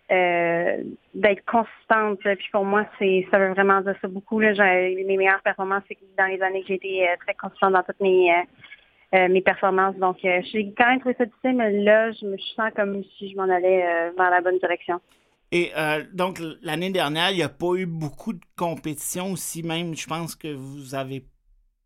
[0.09, 2.19] euh, d'être consistante.
[2.19, 4.39] Puis pour moi, c'est ça veut vraiment dire ça beaucoup.
[4.39, 4.53] Là.
[4.53, 7.99] Mes meilleures performances, c'est dans les années que j'ai été euh, très consistante dans toutes
[7.99, 8.43] mes euh,
[9.15, 9.95] euh, mes performances.
[9.97, 13.37] Donc, j'ai quand même trouvé ça difficile, mais là, je me sens comme si je
[13.37, 14.99] m'en allais vers la bonne direction.
[15.51, 19.95] Et euh, donc, l'année dernière, il n'y a pas eu beaucoup de compétitions aussi, même,
[19.95, 21.25] je pense que vous avez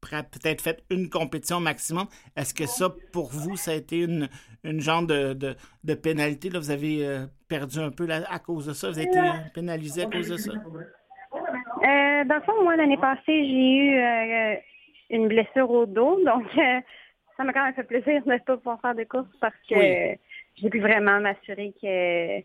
[0.01, 2.07] peut-être fait une compétition maximum.
[2.35, 4.29] Est-ce que ça, pour vous, ça a été une,
[4.63, 6.49] une genre de, de, de pénalité?
[6.49, 6.57] Là?
[6.57, 8.89] Vous avez euh, perdu un peu là, à cause de ça?
[8.89, 9.19] Vous avez été
[9.53, 10.53] pénalisé à cause de ça?
[10.53, 14.55] Euh, dans le fond, moi, l'année passée, j'ai eu euh,
[15.11, 16.79] une blessure au dos, donc euh,
[17.37, 19.75] ça m'a quand même fait plaisir de ne pas pouvoir faire de course parce que
[19.75, 20.17] Oui.
[20.55, 22.39] j'ai pu vraiment m'assurer que,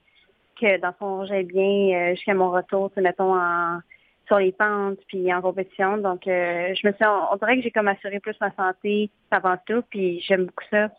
[0.58, 3.80] que dans fond, j'aille bien euh, jusqu'à mon retour, mettons, en,
[4.26, 5.98] sur les pentes puis en compétition.
[5.98, 9.10] Donc, euh, je me suis, on, on dirait que j'ai comme assuré plus ma santé
[9.30, 10.90] avant tout, puis j'aime beaucoup ça.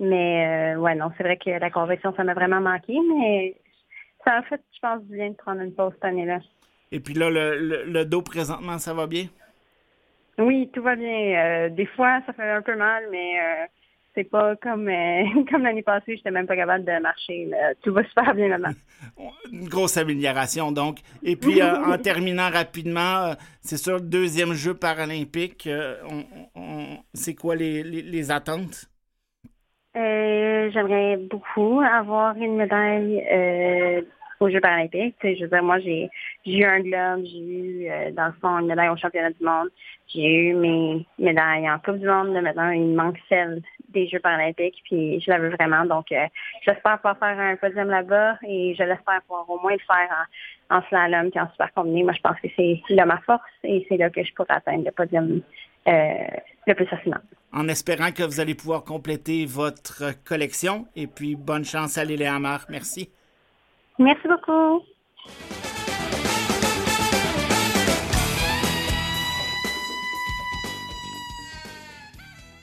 [0.00, 3.56] Mais euh, ouais, non, c'est vrai que la compétition, ça m'a vraiment manqué, mais
[4.24, 6.38] ça a fait, je pense, du bien de prendre une pause cette année-là.
[6.90, 9.26] Et puis là, le, le, le dos présentement, ça va bien?
[10.38, 11.08] Oui, tout va bien.
[11.08, 13.66] Euh, des fois, ça fait un peu mal, mais euh,
[14.18, 17.44] c'est pas comme euh, comme l'année passée, j'étais même pas capable de marcher.
[17.46, 17.72] là.
[17.82, 18.72] Tout va super bien maintenant.
[19.52, 20.98] Une grosse amélioration, donc.
[21.22, 25.68] Et puis, euh, en terminant rapidement, euh, c'est sûr, le deuxième jeu paralympique,
[26.10, 26.24] on-
[26.60, 28.86] on- c'est quoi les, les, les attentes?
[29.94, 33.24] J'aimerais beaucoup avoir une médaille
[34.40, 35.16] aux Jeux paralympiques.
[35.22, 36.10] Je veux dire, moi, j'ai
[36.46, 39.68] eu un globe, j'ai eu, euh, dans le fond, une médaille au championnat du monde.
[40.08, 42.32] J'ai eu mes médailles en Coupe du monde.
[42.32, 45.84] Là, maintenant, il me manque celle des Jeux paralympiques, puis je la veux vraiment.
[45.84, 46.26] Donc, euh,
[46.64, 50.26] j'espère pouvoir faire un podium là-bas et je l'espère pouvoir au moins le faire
[50.70, 52.02] en, en slalom puis en super combiné.
[52.04, 54.84] Moi, je pense que c'est là ma force et c'est là que je pourrais atteindre
[54.84, 55.40] le podium
[55.88, 56.26] euh,
[56.66, 57.20] le plus facilement.
[57.52, 60.86] En espérant que vous allez pouvoir compléter votre collection.
[60.96, 62.58] Et puis, bonne chance à Lillehammer.
[62.68, 63.10] Merci.
[63.98, 64.84] Merci beaucoup.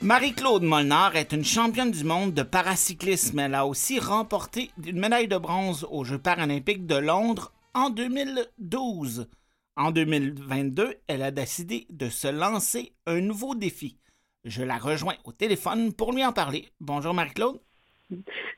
[0.02, 3.38] Marie-Claude Molnar est une championne du monde de paracyclisme.
[3.40, 9.28] Elle a aussi remporté une médaille de bronze aux Jeux paralympiques de Londres en 2012.
[9.76, 13.98] En 2022, elle a décidé de se lancer un nouveau défi.
[14.44, 16.66] Je la rejoins au téléphone pour lui en parler.
[16.80, 17.60] Bonjour Marie-Claude.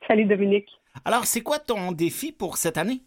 [0.06, 0.68] Salut Dominique.
[1.04, 3.02] Alors, c'est quoi ton défi pour cette année?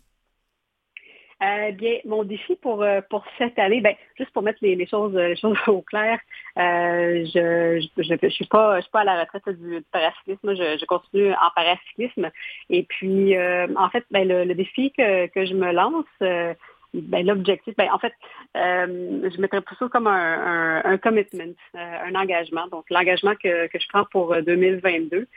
[1.42, 4.86] Euh, bien, mon défi pour, euh, pour cette année, ben, juste pour mettre les, les
[4.86, 6.20] choses, les choses au clair,
[6.60, 10.86] euh, je je, suis pas je suis pas à la retraite du paracyclisme, je, je
[10.86, 12.30] continue en paracyclisme.
[12.70, 16.54] Et puis, euh, en fait, ben, le, défi que, que je me lance, euh,
[16.94, 18.14] ben, l'objectif, ben, en fait,
[18.58, 22.68] euh, je mettrais plutôt comme un, un, commitment, euh, un engagement.
[22.68, 25.28] Donc, l'engagement que, que je prends pour euh, 2022,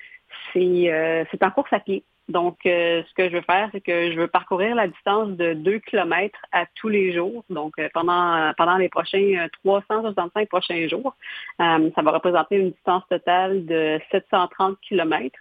[0.52, 2.04] c'est euh, c'est en course à pied.
[2.28, 5.52] Donc, euh, ce que je veux faire, c'est que je veux parcourir la distance de
[5.52, 10.88] 2 km à tous les jours, donc euh, pendant pendant les prochains euh, 365 prochains
[10.88, 11.14] jours.
[11.60, 15.38] Euh, ça va représenter une distance totale de 730 km.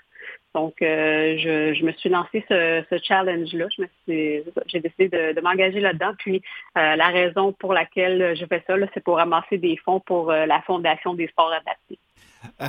[0.53, 3.65] Donc, euh, je, je me suis lancé ce, ce challenge-là.
[4.07, 4.43] J'ai
[4.79, 6.13] décidé de, de m'engager là-dedans.
[6.19, 6.41] Puis,
[6.77, 10.45] euh, la raison pour laquelle je fais ça, c'est pour ramasser des fonds pour euh,
[10.45, 11.97] la Fondation des sports adaptés.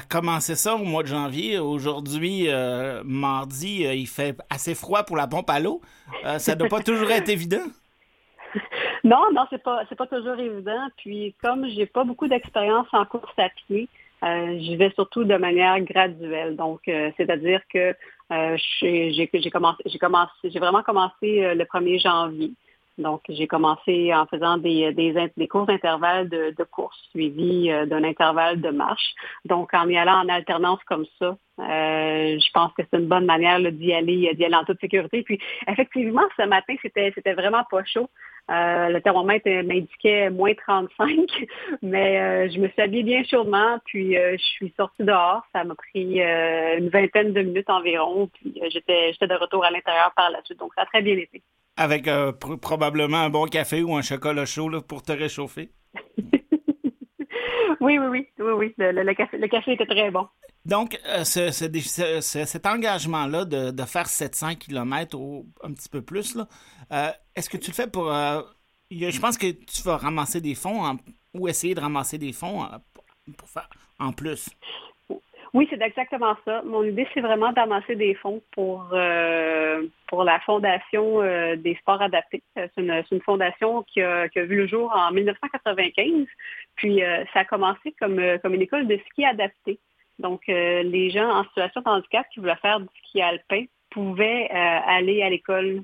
[0.08, 1.58] Commencé ça au mois de janvier.
[1.58, 5.80] Aujourd'hui, euh, mardi, euh, il fait assez froid pour la pompe à l'eau.
[6.24, 7.64] Euh, ça doit pas toujours être évident.
[9.06, 10.88] Non, non, c'est pas c'est pas toujours évident.
[10.96, 13.86] Puis comme j'ai pas beaucoup d'expérience en course à pied,
[14.22, 16.56] j'y vais surtout de manière graduelle.
[16.56, 17.94] Donc, c'est-à-dire que
[18.30, 22.52] j'ai commencé j'ai commencé j'ai vraiment commencé le 1er janvier.
[22.98, 27.86] Donc, j'ai commencé en faisant des, des, des courses d'intervalle de, de course suivis euh,
[27.86, 29.14] d'un intervalle de marche.
[29.44, 33.26] Donc, en y allant en alternance comme ça, euh, je pense que c'est une bonne
[33.26, 35.22] manière d'y aller, d'y aller en toute sécurité.
[35.22, 38.08] Puis, effectivement, ce matin, c'était, c'était vraiment pas chaud.
[38.50, 41.26] Euh, le thermomètre m'indiquait moins 35,
[41.82, 45.42] mais euh, je me suis habillée bien chaudement, puis euh, je suis sortie dehors.
[45.52, 49.64] Ça m'a pris euh, une vingtaine de minutes environ, puis euh, j'étais, j'étais de retour
[49.64, 50.58] à l'intérieur par la suite.
[50.58, 51.42] Donc, ça a très bien été.
[51.76, 55.72] Avec euh, pr- probablement un bon café ou un chocolat chaud là, pour te réchauffer?
[57.80, 58.74] Oui, oui, oui, oui, oui.
[58.78, 60.26] Le, le- le café, le café était très bon.
[60.64, 66.38] Donc, euh, ce- cet engagement-là de, de faire 700 km ou un petit peu plus,
[66.92, 68.10] euh, est-ce que tu le fais pour...
[68.10, 68.40] euh,
[68.90, 70.96] je pense que tu vas ramasser des fonds en-
[71.34, 72.78] ou essayer de ramasser des fonds euh,
[73.36, 73.68] pour faire
[73.98, 74.48] en plus.
[75.54, 76.62] Oui, c'est exactement ça.
[76.64, 82.02] Mon idée, c'est vraiment d'amasser des fonds pour euh, pour la Fondation euh, des sports
[82.02, 82.42] adaptés.
[82.58, 86.26] Euh, C'est une, une fondation qui a, qui a vu le jour en 1995.
[86.74, 89.78] Puis, euh, ça a commencé comme, euh, comme une école de ski adapté.
[90.18, 95.22] Donc, les gens en situation de handicap qui voulaient faire du ski alpin pouvaient aller
[95.22, 95.82] à l'école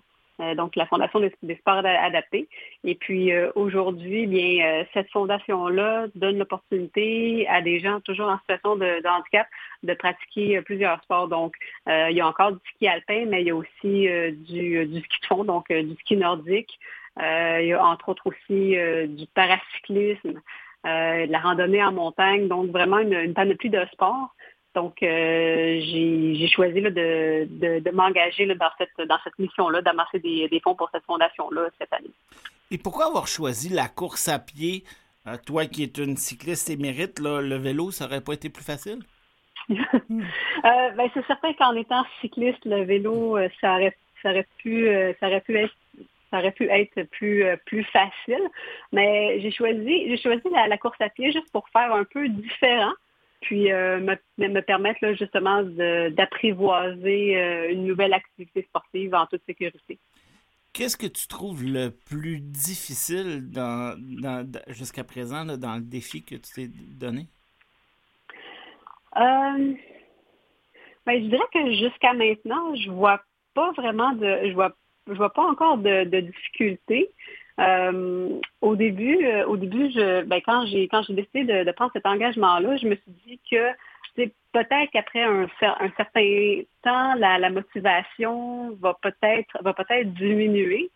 [0.55, 2.49] donc la Fondation des, sports ada- adaptés.
[2.85, 8.39] Et puis euh, aujourd'hui, bien euh, cette fondation-là donne l'opportunité à des gens toujours en
[8.39, 9.47] situation de, handicap
[9.83, 11.29] de pratiquer euh, plusieurs sports.
[11.29, 11.55] Donc,
[11.89, 14.87] euh, il y a encore du ski alpin, mais il y a aussi euh, du,
[14.87, 16.79] du ski de fond, donc euh, du ski nordique.
[17.21, 20.41] Euh, il y a entre autres aussi euh, du paracyclisme,
[20.87, 24.35] euh, de la randonnée en montagne, donc vraiment une, une panoplie de sports.
[24.75, 30.21] Donc, euh, j'ai choisi là, de, de, de m'engager dans cette, dans cette mission-là, d'amasser
[30.21, 32.13] des, des fonds pour cette fondation-là cette année.
[32.71, 34.85] Et pourquoi avoir choisi la course à pied?
[35.27, 38.65] Euh, toi qui es une cycliste émérite, là, le vélo, ça aurait pas été plus
[38.65, 39.01] facile?
[40.63, 44.87] Euh, ben, c'est certain qu'en étant cycliste, le vélo, ça aurait, ça aurait pu,
[45.19, 45.73] ça aurait pu être
[46.31, 48.43] ça aurait pu être plus plus facile,
[48.93, 52.29] mais j'ai choisi j'ai choisi la, la course à pied juste pour faire un peu
[52.29, 52.93] différent,
[53.41, 54.17] puis euh, me,
[54.49, 59.99] me permettre là, justement d'apprivoiser euh, une nouvelle activité sportive en toute sécurité.
[60.73, 65.83] Qu'est-ce que tu trouves le plus difficile dans, dans- dans- jusqu'à présent là, dans le
[65.83, 67.27] défi que tu t'es donné?
[69.17, 69.75] Euh,
[71.07, 73.21] ben, je dirais que jusqu'à maintenant, je vois
[73.55, 74.77] pas vraiment de, je vois,
[75.07, 77.11] je vois pas encore de, de difficultés.
[77.59, 81.73] Euh, au début, euh, au début, je, ben, quand j'ai quand j'ai décidé de, de
[81.73, 83.73] prendre cet engagement-là, je me suis dit que
[84.53, 90.91] peut-être qu'après un, un certain temps, la, la motivation va peut-être va peut-être diminuer.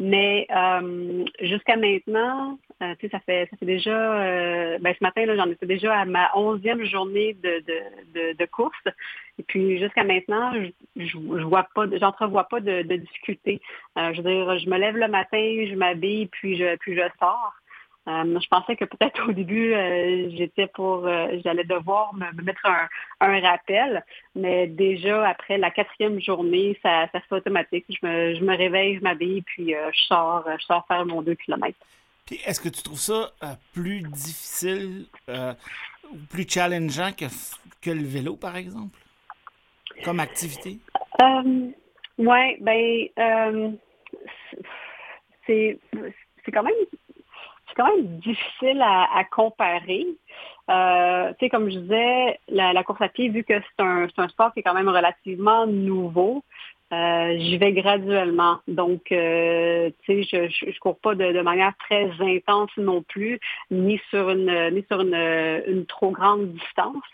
[0.00, 5.02] Mais euh, jusqu'à maintenant, euh, tu sais, ça fait ça fait déjà euh, ben, ce
[5.02, 7.80] matin, là, j'en étais déjà à ma onzième journée de, de,
[8.14, 8.76] de, de course.
[9.40, 13.60] Et puis jusqu'à maintenant, je, je, vois pas, j'entrevois pas de, de difficulté.
[13.96, 17.02] Euh, je veux dire, je me lève le matin, je m'habille, puis je puis je
[17.18, 17.54] sors.
[18.08, 22.42] Euh, je pensais que peut-être au début, euh, j'étais pour, euh, j'allais devoir me, me
[22.42, 22.88] mettre un,
[23.20, 24.02] un rappel,
[24.34, 27.84] mais déjà après la quatrième journée, ça, ça se fait automatique.
[27.90, 31.34] Je me, je me réveille, je m'habille, puis je sors, je sors faire mon deux
[31.34, 31.78] kilomètres.
[32.24, 33.32] Puis est-ce que tu trouves ça
[33.74, 37.26] plus difficile ou plus challengeant que,
[37.82, 38.98] que le vélo, par exemple?
[40.02, 40.78] Comme activité?
[42.18, 43.76] Ouais, ben,
[45.46, 45.78] c'est
[46.44, 46.74] c'est quand même
[47.78, 50.06] quand même difficile à, comparer.
[50.68, 54.52] Euh, tu sais, comme je disais, la, course à pied, vu que c'est un, sport
[54.52, 56.42] qui est quand même relativement nouveau,
[56.90, 58.60] Euh, J'y vais graduellement.
[58.66, 63.38] Donc, euh, tu sais, je, je, je cours pas de, manière très intense non plus,
[63.70, 67.08] ni sur une ni sur une, trop grande distance.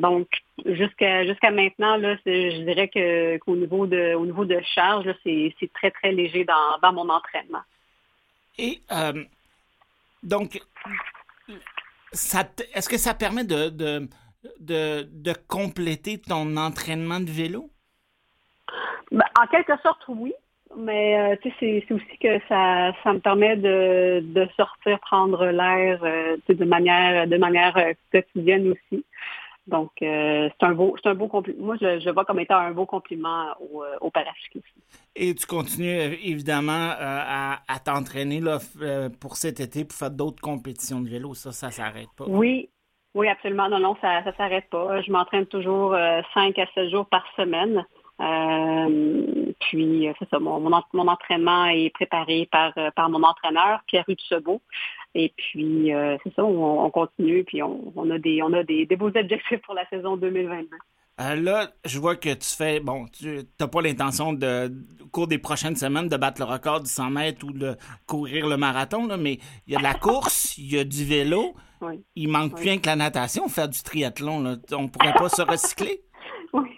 [0.00, 0.28] Donc,
[0.64, 5.90] jusqu'à jusqu'à maintenant, là, je dirais qu'au niveau de au niveau de charge, c'est très
[5.90, 7.64] très léger dans, dans mon entraînement.
[8.58, 9.24] Et euh,
[10.22, 10.60] donc,
[12.12, 14.08] est-ce que ça permet de, de,
[14.60, 17.70] de, compléter ton entraînement de vélo?
[19.10, 20.32] Ben, en quelque sorte, oui.
[20.76, 26.36] Mais euh, c'est aussi que ça, ça me permet de, de sortir, prendre l'air euh,
[26.48, 29.04] de manière de manière euh, quotidienne aussi.
[29.68, 31.64] Donc c'est un beau c'est un beau compliment.
[31.64, 34.10] Moi, je, vois comme étant un beau compliment au, au.
[35.16, 37.20] Et tu continues euh, évidemment euh,
[37.68, 38.42] à, t'entraîner
[38.82, 41.34] euh, pour cet été pour faire d'autres compétitions de vélo.
[41.34, 42.24] Ça, ça s'arrête pas.
[42.26, 42.68] Oui,
[43.14, 43.68] oui, absolument.
[43.68, 45.00] Non, non, ça ça s'arrête pas.
[45.02, 47.84] Je m'entraîne toujours euh, 5 à 7 jours par semaine.
[49.60, 54.04] Puis, c'est ça, mon, mon, en- mon entraînement est préparé par, par mon entraîneur, Pierre
[54.08, 54.60] Hutsebeau.
[55.14, 55.90] Et puis,
[56.22, 59.74] c'est ça, on, on continue, puis on, a, des, on a des beaux objectifs pour
[59.74, 60.76] la saison 2022.
[61.20, 65.28] Euh, là, je vois que tu fais, bon, tu n'as pas l'intention de, au cours
[65.28, 69.06] des prochaines semaines, de battre le record du 100 mètres ou de courir le marathon,
[69.06, 69.38] là, mais
[69.68, 72.02] il y a de la course, il y a du vélo, Oui.
[72.16, 72.60] il manque Oui.
[72.62, 74.42] plus rien que la natation, faire du triathlon.
[74.42, 74.56] Là.
[74.72, 76.00] On pourrait pas se recycler?
[76.52, 76.70] Oui.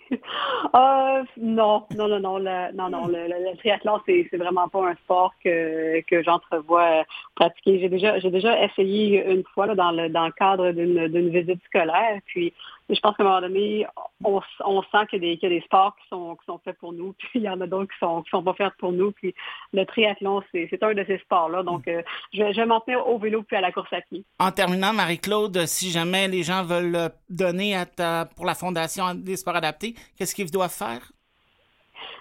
[0.75, 4.69] Euh, non, non, non, non, le, non, non, le, le- le triathlon, c'est, c'est vraiment
[4.69, 7.03] pas un sport que, que j'entrevois euh,
[7.35, 7.81] pratiquer.
[7.81, 11.29] J'ai déjà, j'ai déjà essayé une fois là, dans le dans le cadre d'une, d'une
[11.29, 12.21] visite scolaire.
[12.25, 12.55] Puis
[12.89, 13.85] je pense qu'à un moment donné,
[14.25, 16.45] on, on sent qu'il y, a des, qu'il y a des sports qui sont, qui
[16.47, 18.55] sont faits pour nous, puis il y en a d'autres qui sont qui sont pas
[18.55, 19.13] faits pour nous.
[19.13, 19.35] Puis
[19.73, 21.63] le triathlon, c'est, un de ces sports-là.
[21.63, 24.01] Donc euh, je, vais- je vais m'en tenir au vélo puis à la course à
[24.03, 24.25] pied.
[24.39, 29.37] En terminant, Marie-Claude, si jamais les gens veulent donner à ta, pour la Fondation des
[29.37, 31.11] sports adaptés, qu'est-ce qu'ils doivent faire?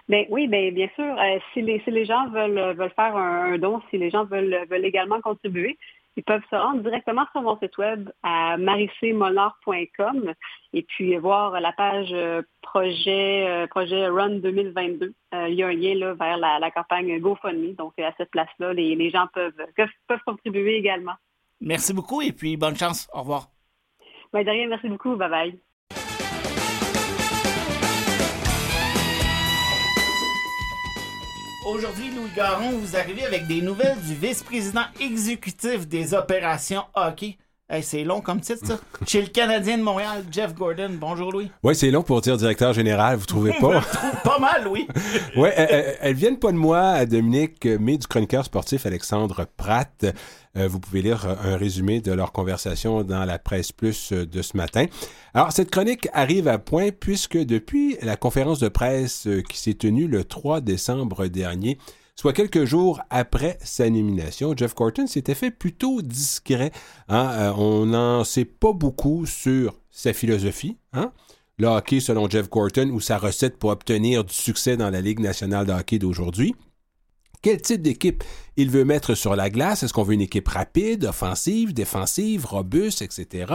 [0.07, 1.03] Ben oui, ben bien sûr.
[1.03, 4.23] euh, si les si les gens veulent veulent faire un, un don, si les gens
[4.25, 5.77] veulent veulent également contribuer,
[6.17, 10.33] ils peuvent se rendre directement sur mon site web à maricemolard.com
[10.73, 15.13] et puis voir la page euh, projet euh, projet Run 2022.
[15.33, 17.73] Euh, il y a un lien là vers la, la campagne GoFundMe.
[17.75, 21.15] Donc à cette place-là, les, les gens peuvent peuvent, peuvent contribuer également.
[21.61, 23.09] Merci beaucoup et puis bonne chance.
[23.13, 23.47] Au revoir.
[24.33, 25.15] Ben, de rien, merci beaucoup.
[25.15, 25.59] Bye bye.
[31.65, 37.39] Aujourd'hui, Louis Garon, vous arrivez avec des nouvelles du vice-président exécutif des opérations hockey.
[37.67, 38.79] Hey, c'est long comme titre, ça.
[39.07, 40.91] Chez le Canadien de Montréal, Jeff Gordon.
[40.99, 41.49] Bonjour, Louis.
[41.63, 43.81] Oui, c'est long pour dire directeur général, vous trouvez pas?
[44.23, 44.87] Pas mal, oui.
[45.35, 50.05] Oui, elles, elles viennent pas de moi, Dominique, mais du chroniqueur sportif Alexandre Pratt.
[50.55, 54.43] Euh, vous pouvez lire un résumé de leur conversation dans la presse plus euh, de
[54.43, 54.85] ce matin.
[55.33, 59.73] Alors, cette chronique arrive à point puisque depuis la conférence de presse euh, qui s'est
[59.73, 61.79] tenue le 3 décembre dernier,
[62.15, 66.71] soit quelques jours après sa nomination, Jeff Corton s'était fait plutôt discret.
[67.09, 67.29] hein.
[67.33, 70.77] Euh, on n'en sait pas beaucoup sur sa philosophie.
[70.93, 71.11] Hein?
[71.57, 75.19] le hockey selon Jeff Gorton ou sa recette pour obtenir du succès dans la Ligue
[75.19, 76.53] nationale de hockey d'aujourd'hui.
[77.41, 78.23] Quel type d'équipe
[78.57, 79.83] il veut mettre sur la glace?
[79.83, 83.53] Est-ce qu'on veut une équipe rapide, offensive, défensive, robuste, etc.?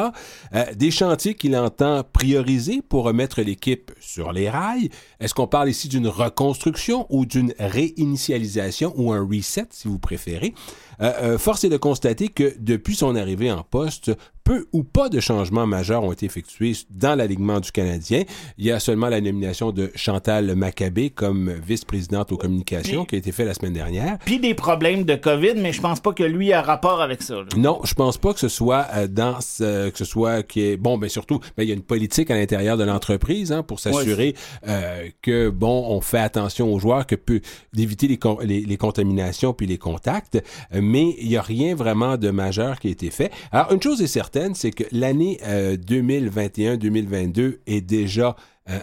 [0.54, 4.90] Euh, des chantiers qu'il entend prioriser pour remettre l'équipe sur les rails.
[5.20, 10.54] Est-ce qu'on parle ici d'une reconstruction ou d'une réinitialisation ou un reset, si vous préférez?
[11.00, 14.12] Euh, euh, force est de constater que depuis son arrivée en poste,
[14.44, 18.24] peu ou pas de changements majeurs ont été effectués dans l'alignement du Canadien.
[18.58, 23.18] Il y a seulement la nomination de Chantal Maccabé comme vice-présidente aux communications qui a
[23.18, 24.18] été faite la semaine dernière.
[24.24, 27.34] Puis des problèmes de COVID, mais je pense pas que lui a rapport avec ça.
[27.36, 27.44] là.
[27.56, 30.76] Non, je pense pas que ce soit euh, dans ce, que ce soit qui est
[30.76, 33.80] bon, mais surtout, ben, il y a une politique à l'intérieur de l'entreprise hein, pour
[33.80, 34.34] s'assurer
[34.68, 37.40] euh, que bon, on fait attention aux joueurs, que peut
[37.72, 40.42] d'éviter les, les, les contaminations puis les contacts,
[40.74, 43.30] euh, mais il y a rien vraiment de majeur qui a été fait.
[43.52, 48.34] Alors une chose est certaine, c'est que l'année euh, 2021-2022 est déjà euh,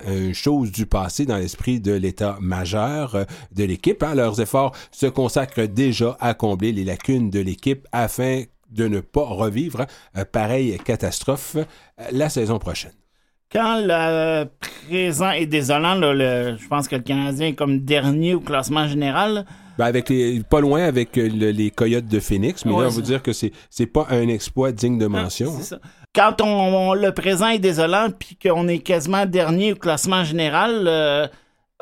[0.08, 3.24] une chose du passé dans l'esprit de l'état majeur euh,
[3.56, 4.02] de l'équipe.
[4.04, 4.16] hein.
[4.16, 9.24] Leurs efforts se consacrent déjà à combler les lacunes de l'équipe afin de ne pas
[9.24, 9.86] revivre
[10.18, 11.64] euh, pareille catastrophe euh,
[12.12, 12.92] la saison prochaine.
[13.50, 14.46] Quand le
[14.88, 18.88] présent est désolant, là, le- je pense que le Canadien est comme dernier au classement
[18.90, 19.46] général.
[19.78, 22.88] Ben, avec les, pas loin avec euh, le- les Coyotes de Phoenix, mais Ouais, là,
[22.88, 22.98] on ça.
[22.98, 25.52] veut dire que c'est c'est pas un exploit digne de mention.
[25.62, 25.80] C'est hein.
[25.82, 25.90] ça.
[26.18, 31.28] Quand on, le présent est désolant, puis qu'on est quasiment dernier au classement général, euh,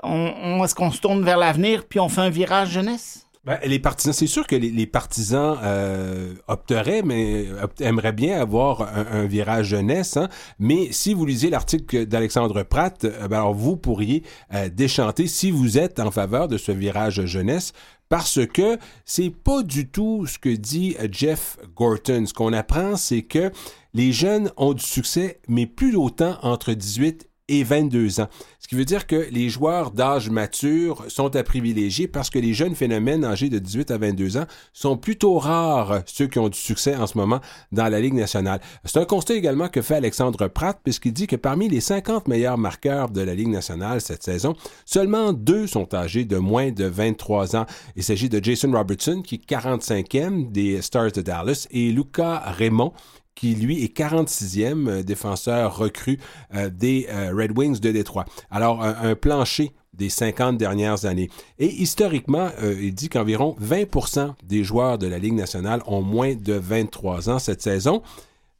[0.03, 3.25] est-ce qu'on se tourne vers l'avenir, puis on fait un virage jeunesse?
[3.45, 8.81] Ben, les partisans, c'est sûr que les, partisans euh, opteraient, mais opt- aimeraient bien avoir
[8.81, 10.17] un, virage jeunesse.
[10.17, 10.29] hein.
[10.57, 14.23] Mais si vous lisez l'article d'Alexandre Pratt, euh, ben alors vous pourriez
[14.53, 17.71] euh, déchanter si vous êtes en faveur de ce virage jeunesse.
[18.09, 22.25] Parce que c'est pas du tout ce que dit Jeff Gorton.
[22.27, 23.51] Ce qu'on apprend, c'est que
[23.93, 28.27] les jeunes ont du succès, mais plus autant entre 18 et 22 ans.
[28.59, 32.53] Ce qui veut dire que les joueurs d'âge mature sont à privilégier parce que les
[32.53, 36.57] jeunes phénomènes âgés de 18 à 22 ans sont plutôt rares, ceux qui ont du
[36.57, 37.41] succès en ce moment
[37.71, 38.61] dans la Ligue nationale.
[38.83, 42.57] C'est un constat également que fait Alexandre Pratt puisqu'il dit que parmi les 50 meilleurs
[42.57, 47.55] marqueurs de la Ligue nationale cette saison, seulement deux sont âgés de moins de 23
[47.55, 47.65] ans.
[47.95, 52.93] Il s'agit de Jason Robertson qui est 45e des Stars de Dallas et Luca Raymond
[53.35, 56.19] qui lui est 46e euh, défenseur recru
[56.55, 58.25] euh, des euh, Red Wings de Détroit.
[58.49, 61.29] Alors, un, plancher des 50 dernières années.
[61.59, 66.53] Et historiquement, il dit qu'environ 20% des joueurs de la Ligue nationale ont moins de
[66.53, 68.01] 23 ans cette saison.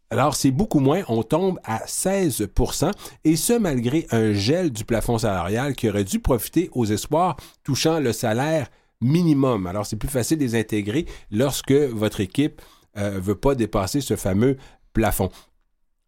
[0.09, 2.91] Alors, c'est beaucoup moins, on tombe à 16%
[3.26, 7.99] et ce, malgré un gel du plafond salarial qui aurait dû profiter aux espoirs touchant
[7.99, 8.69] le salaire
[9.01, 9.67] minimum.
[9.67, 12.61] Alors, c'est plus facile de les intégrer lorsque votre équipe
[12.96, 14.58] ne veut pas dépasser ce fameux
[14.93, 15.30] plafond.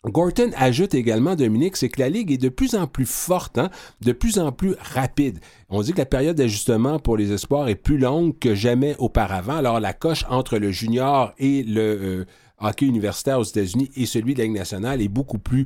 [0.06, 3.70] Gorton ajoute également, Dominique, c'est que la Ligue est de plus en plus forte, hein,
[4.02, 5.40] de plus en plus rapide.
[5.70, 9.58] On dit que la période d'ajustement pour les espoirs est plus longue que jamais auparavant.
[9.58, 12.26] Alors la coche entre le junior et le euh,
[12.60, 15.66] hockey universitaire aux États-Unis et celui de la Ligue nationale est beaucoup plus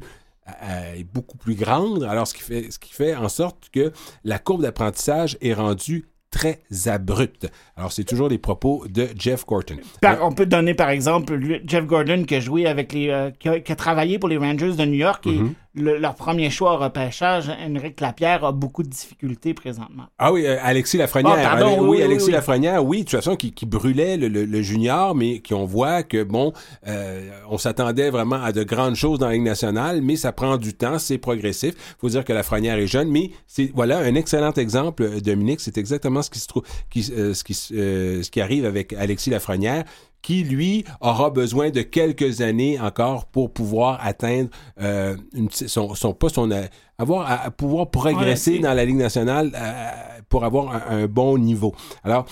[0.63, 2.03] euh, est beaucoup plus grande.
[2.03, 3.91] Alors ce qui fait ce qui fait en sorte que
[4.23, 7.51] la courbe d'apprentissage est rendue très abrupte.
[7.75, 9.75] Alors, c'est toujours les propos de Jeff Gorton.
[10.01, 13.09] Par- on peut donner par exemple Jeff Gordon qui a joué avec les.
[13.09, 15.53] euh, qui, a, qui a travaillé pour les Rangers de New York et Mhm.
[15.73, 20.03] Le- leur premier choix au repêchage, Henrik Lapierre, a beaucoup de difficultés présentement.
[20.19, 21.35] Ah oui, euh, Alexis Lafrenière.
[21.37, 22.31] Ah, pardon, oui, oui, oui, Alexis oui.
[22.33, 25.65] Lafrenière, oui, de toute façon, qui, qui brûlait le, le- le junior, mais qui on
[25.65, 26.51] voit que, bon,
[26.87, 30.57] euh, on s'attendait vraiment à de grandes choses dans la Ligue nationale, mais ça prend
[30.57, 31.73] du temps, c'est progressif.
[31.99, 35.77] faut dire que Lafrenière est jeune, mais c'est, voilà, un excellent exemple, euh, Dominique, c'est
[35.77, 39.85] exactement ce qui se trouve, qui, euh, ce, qui, ce qui arrive avec Alexis Lafrenière
[40.21, 44.49] qui, lui, aura besoin de quelques années encore pour pouvoir atteindre
[44.79, 46.65] euh, une, son, son, pas son, euh,
[46.97, 49.91] avoir à, à pouvoir progresser Ouais, dans la Ligue nationale euh,
[50.29, 51.73] pour avoir un, un bon niveau.
[52.03, 52.25] Alors,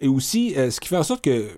[0.00, 1.48] et aussi, euh, ce qui fait en sorte que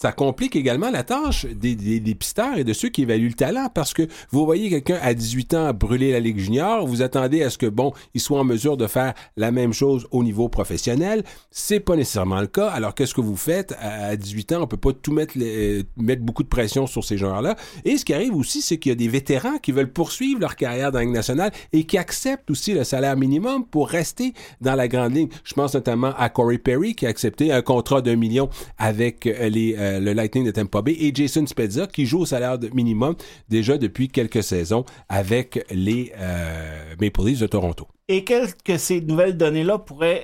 [0.00, 3.34] ça complique également la tâche des, des, des pisteurs et de ceux qui évaluent le
[3.34, 7.42] talent parce que vous voyez quelqu'un à 18 ans brûler la Ligue junior, vous attendez
[7.42, 10.48] à ce que, bon, il soit en mesure de faire la même chose au niveau
[10.48, 11.22] professionnel.
[11.50, 12.68] C'est pas nécessairement le cas.
[12.68, 13.74] Alors, qu'est-ce que vous faites?
[13.78, 14.62] À 18 ans?
[14.62, 17.56] On peut pas tout mettre, les- mettre beaucoup de pression sur ces joueurs-là.
[17.84, 20.56] Et ce qui arrive aussi, c'est qu'il y a des vétérans qui veulent poursuivre leur
[20.56, 24.32] carrière dans la Ligue nationale et qui acceptent aussi le salaire minimum pour rester
[24.62, 25.28] dans la grande ligne.
[25.44, 28.48] Je pense notamment à Corey Perry qui a accepté un contrat d'un million
[28.78, 32.26] avec euh, les, euh, le Lightning de Tampa Bay et Jason Spezza qui joue au
[32.26, 33.14] salaire minimum
[33.48, 37.88] déjà depuis quelques saisons avec les euh, Maple Leafs de Toronto.
[38.12, 40.22] Et quelles que ces nouvelles données-là pourraient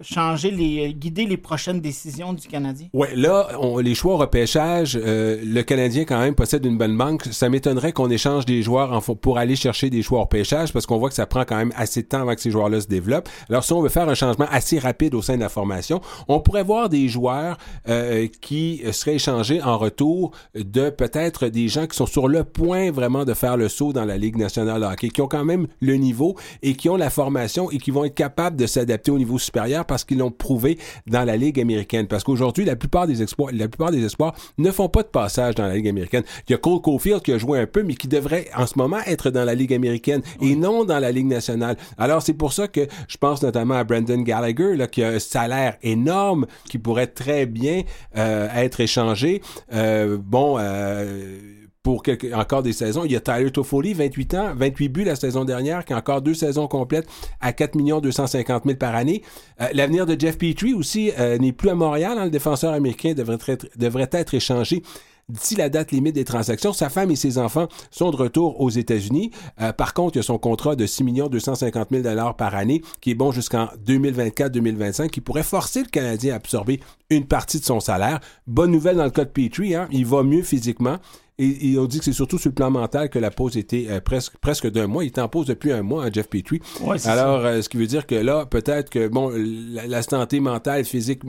[0.00, 2.88] changer les, guider les prochaines décisions du Canadien?
[2.92, 6.96] Ouais, là, on- les choix au repêchage, euh, le Canadien quand même possède une bonne
[6.98, 7.22] banque.
[7.30, 10.86] Ça m'étonnerait qu'on échange des joueurs en, pour aller chercher des choix au repêchage parce
[10.86, 12.88] qu'on voit que ça prend quand même assez de temps avant que ces joueurs-là se
[12.88, 13.28] développent.
[13.48, 16.40] Alors, si on veut faire un changement assez rapide au sein de la formation, on
[16.40, 17.58] pourrait voir des joueurs
[17.88, 22.90] euh, qui seraient échangés en retour de peut-être des gens qui sont sur le point
[22.90, 25.68] vraiment de faire le saut dans la Ligue nationale de hockey, qui ont quand même
[25.80, 29.18] le niveau et qui ont la formation et qui vont être capables de s'adapter au
[29.18, 32.06] niveau supérieur parce qu'ils l'ont prouvé dans la Ligue américaine.
[32.06, 35.54] Parce qu'aujourd'hui, la plupart des espoirs, la plupart des espoirs ne font pas de passage
[35.54, 36.22] dans la Ligue américaine.
[36.48, 38.78] Il y a Cole Caulfield qui a joué un peu, mais qui devrait en ce
[38.78, 41.76] moment être dans la Ligue américaine et non dans la Ligue nationale.
[41.98, 45.18] Alors c'est pour ça que je pense notamment à Brandon Gallagher, là, qui a un
[45.18, 47.82] salaire énorme, qui pourrait très bien
[48.16, 49.42] euh, être échangé.
[49.74, 50.56] Euh, bon.
[50.58, 53.04] Euh, pour quelques, encore des saisons.
[53.04, 56.20] Il y a Tyler Toffoli, 28 ans, 28 buts la saison dernière, qui a encore
[56.20, 57.08] deux saisons complètes
[57.40, 59.22] à 4 250 000 par année.
[59.60, 62.18] Euh, L'avenir de Jeff Petrie aussi euh, n'est plus à Montréal.
[62.18, 62.24] hein.
[62.24, 64.82] le défenseur américain devrait être, devrait être échangé
[65.30, 66.72] d'ici la date limite des transactions.
[66.72, 69.30] Sa femme et ses enfants sont de retour aux États-Unis.
[69.60, 72.82] Euh, par contre, il y a son contrat de 6 250 000 dollars par année
[73.00, 77.64] qui est bon jusqu'en 2024-2025 qui pourrait forcer le Canadien à absorber une partie de
[77.64, 78.20] son salaire.
[78.46, 80.98] Bonne nouvelle dans le cas de Petrie, hein, il va mieux physiquement.
[81.40, 83.86] Et, et on dit que c'est surtout sur le plan mental que la pause était
[83.88, 85.04] euh, presque presque d'un mois.
[85.04, 86.60] Il était en pause depuis un mois, hein, Jeff Petrie.
[86.82, 90.38] Ouais, Alors, euh, ce qui veut dire que là, peut-être que bon, la, la santé
[90.38, 91.22] mentale, physique,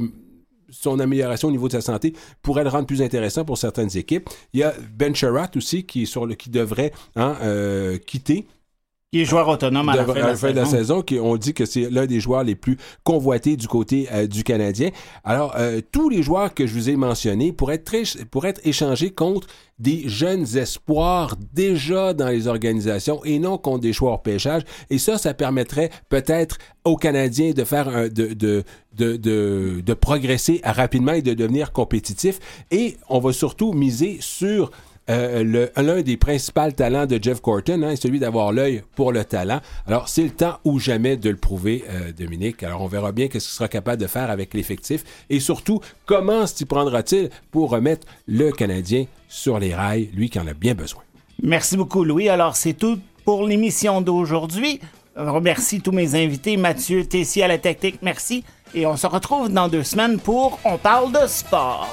[0.70, 4.30] son amélioration au niveau de sa santé pourrait le rendre plus intéressant pour certaines équipes.
[4.54, 8.48] Il y a Ben Sherratt aussi qui est sur le qui devrait hein, euh, quitter
[9.14, 10.72] Qui est joueur autonome à la de- fin de la saison.
[10.78, 14.26] saison, qui, on dit que c'est l'un des joueurs les plus convoités du côté euh,
[14.26, 14.90] du Canadien.
[15.26, 18.62] Alors, euh, tous les joueurs que je vous ai mentionnés pourraient être, très- pourraient être
[18.66, 19.48] échangés contre
[19.80, 24.62] des jeunes espoirs déjà dans les organisations et non contre des choix hors pêchage.
[24.90, 28.64] Et ça, ça permettrait peut-être aux Canadiens de faire un, de, de,
[28.96, 32.40] de, de, de progresser rapidement et de devenir compétitifs.
[32.72, 34.72] Et on va surtout miser sur
[35.78, 39.60] l'un des principaux talents de Jeff Corton, hein, celui d'avoir l'œil pour le talent.
[39.88, 42.64] Alors, c'est le temps ou jamais de le prouver, euh, Dominique.
[42.64, 46.46] Alors, on verra bien qu'est-ce qu'il sera capable de faire avec l'effectif et surtout, comment
[46.48, 51.02] s'y prendra-t-il pour remettre le Canadien sur les rails, lui qui en a bien besoin?
[51.42, 52.30] Merci beaucoup, Louis.
[52.30, 54.80] Alors, c'est tout pour l'émission d'aujourd'hui.
[55.16, 56.58] Je remercie tous mes invités.
[56.58, 58.44] Mathieu Tessier à la technique, merci.
[58.74, 61.90] Et on se retrouve dans deux semaines pour On parle de sport.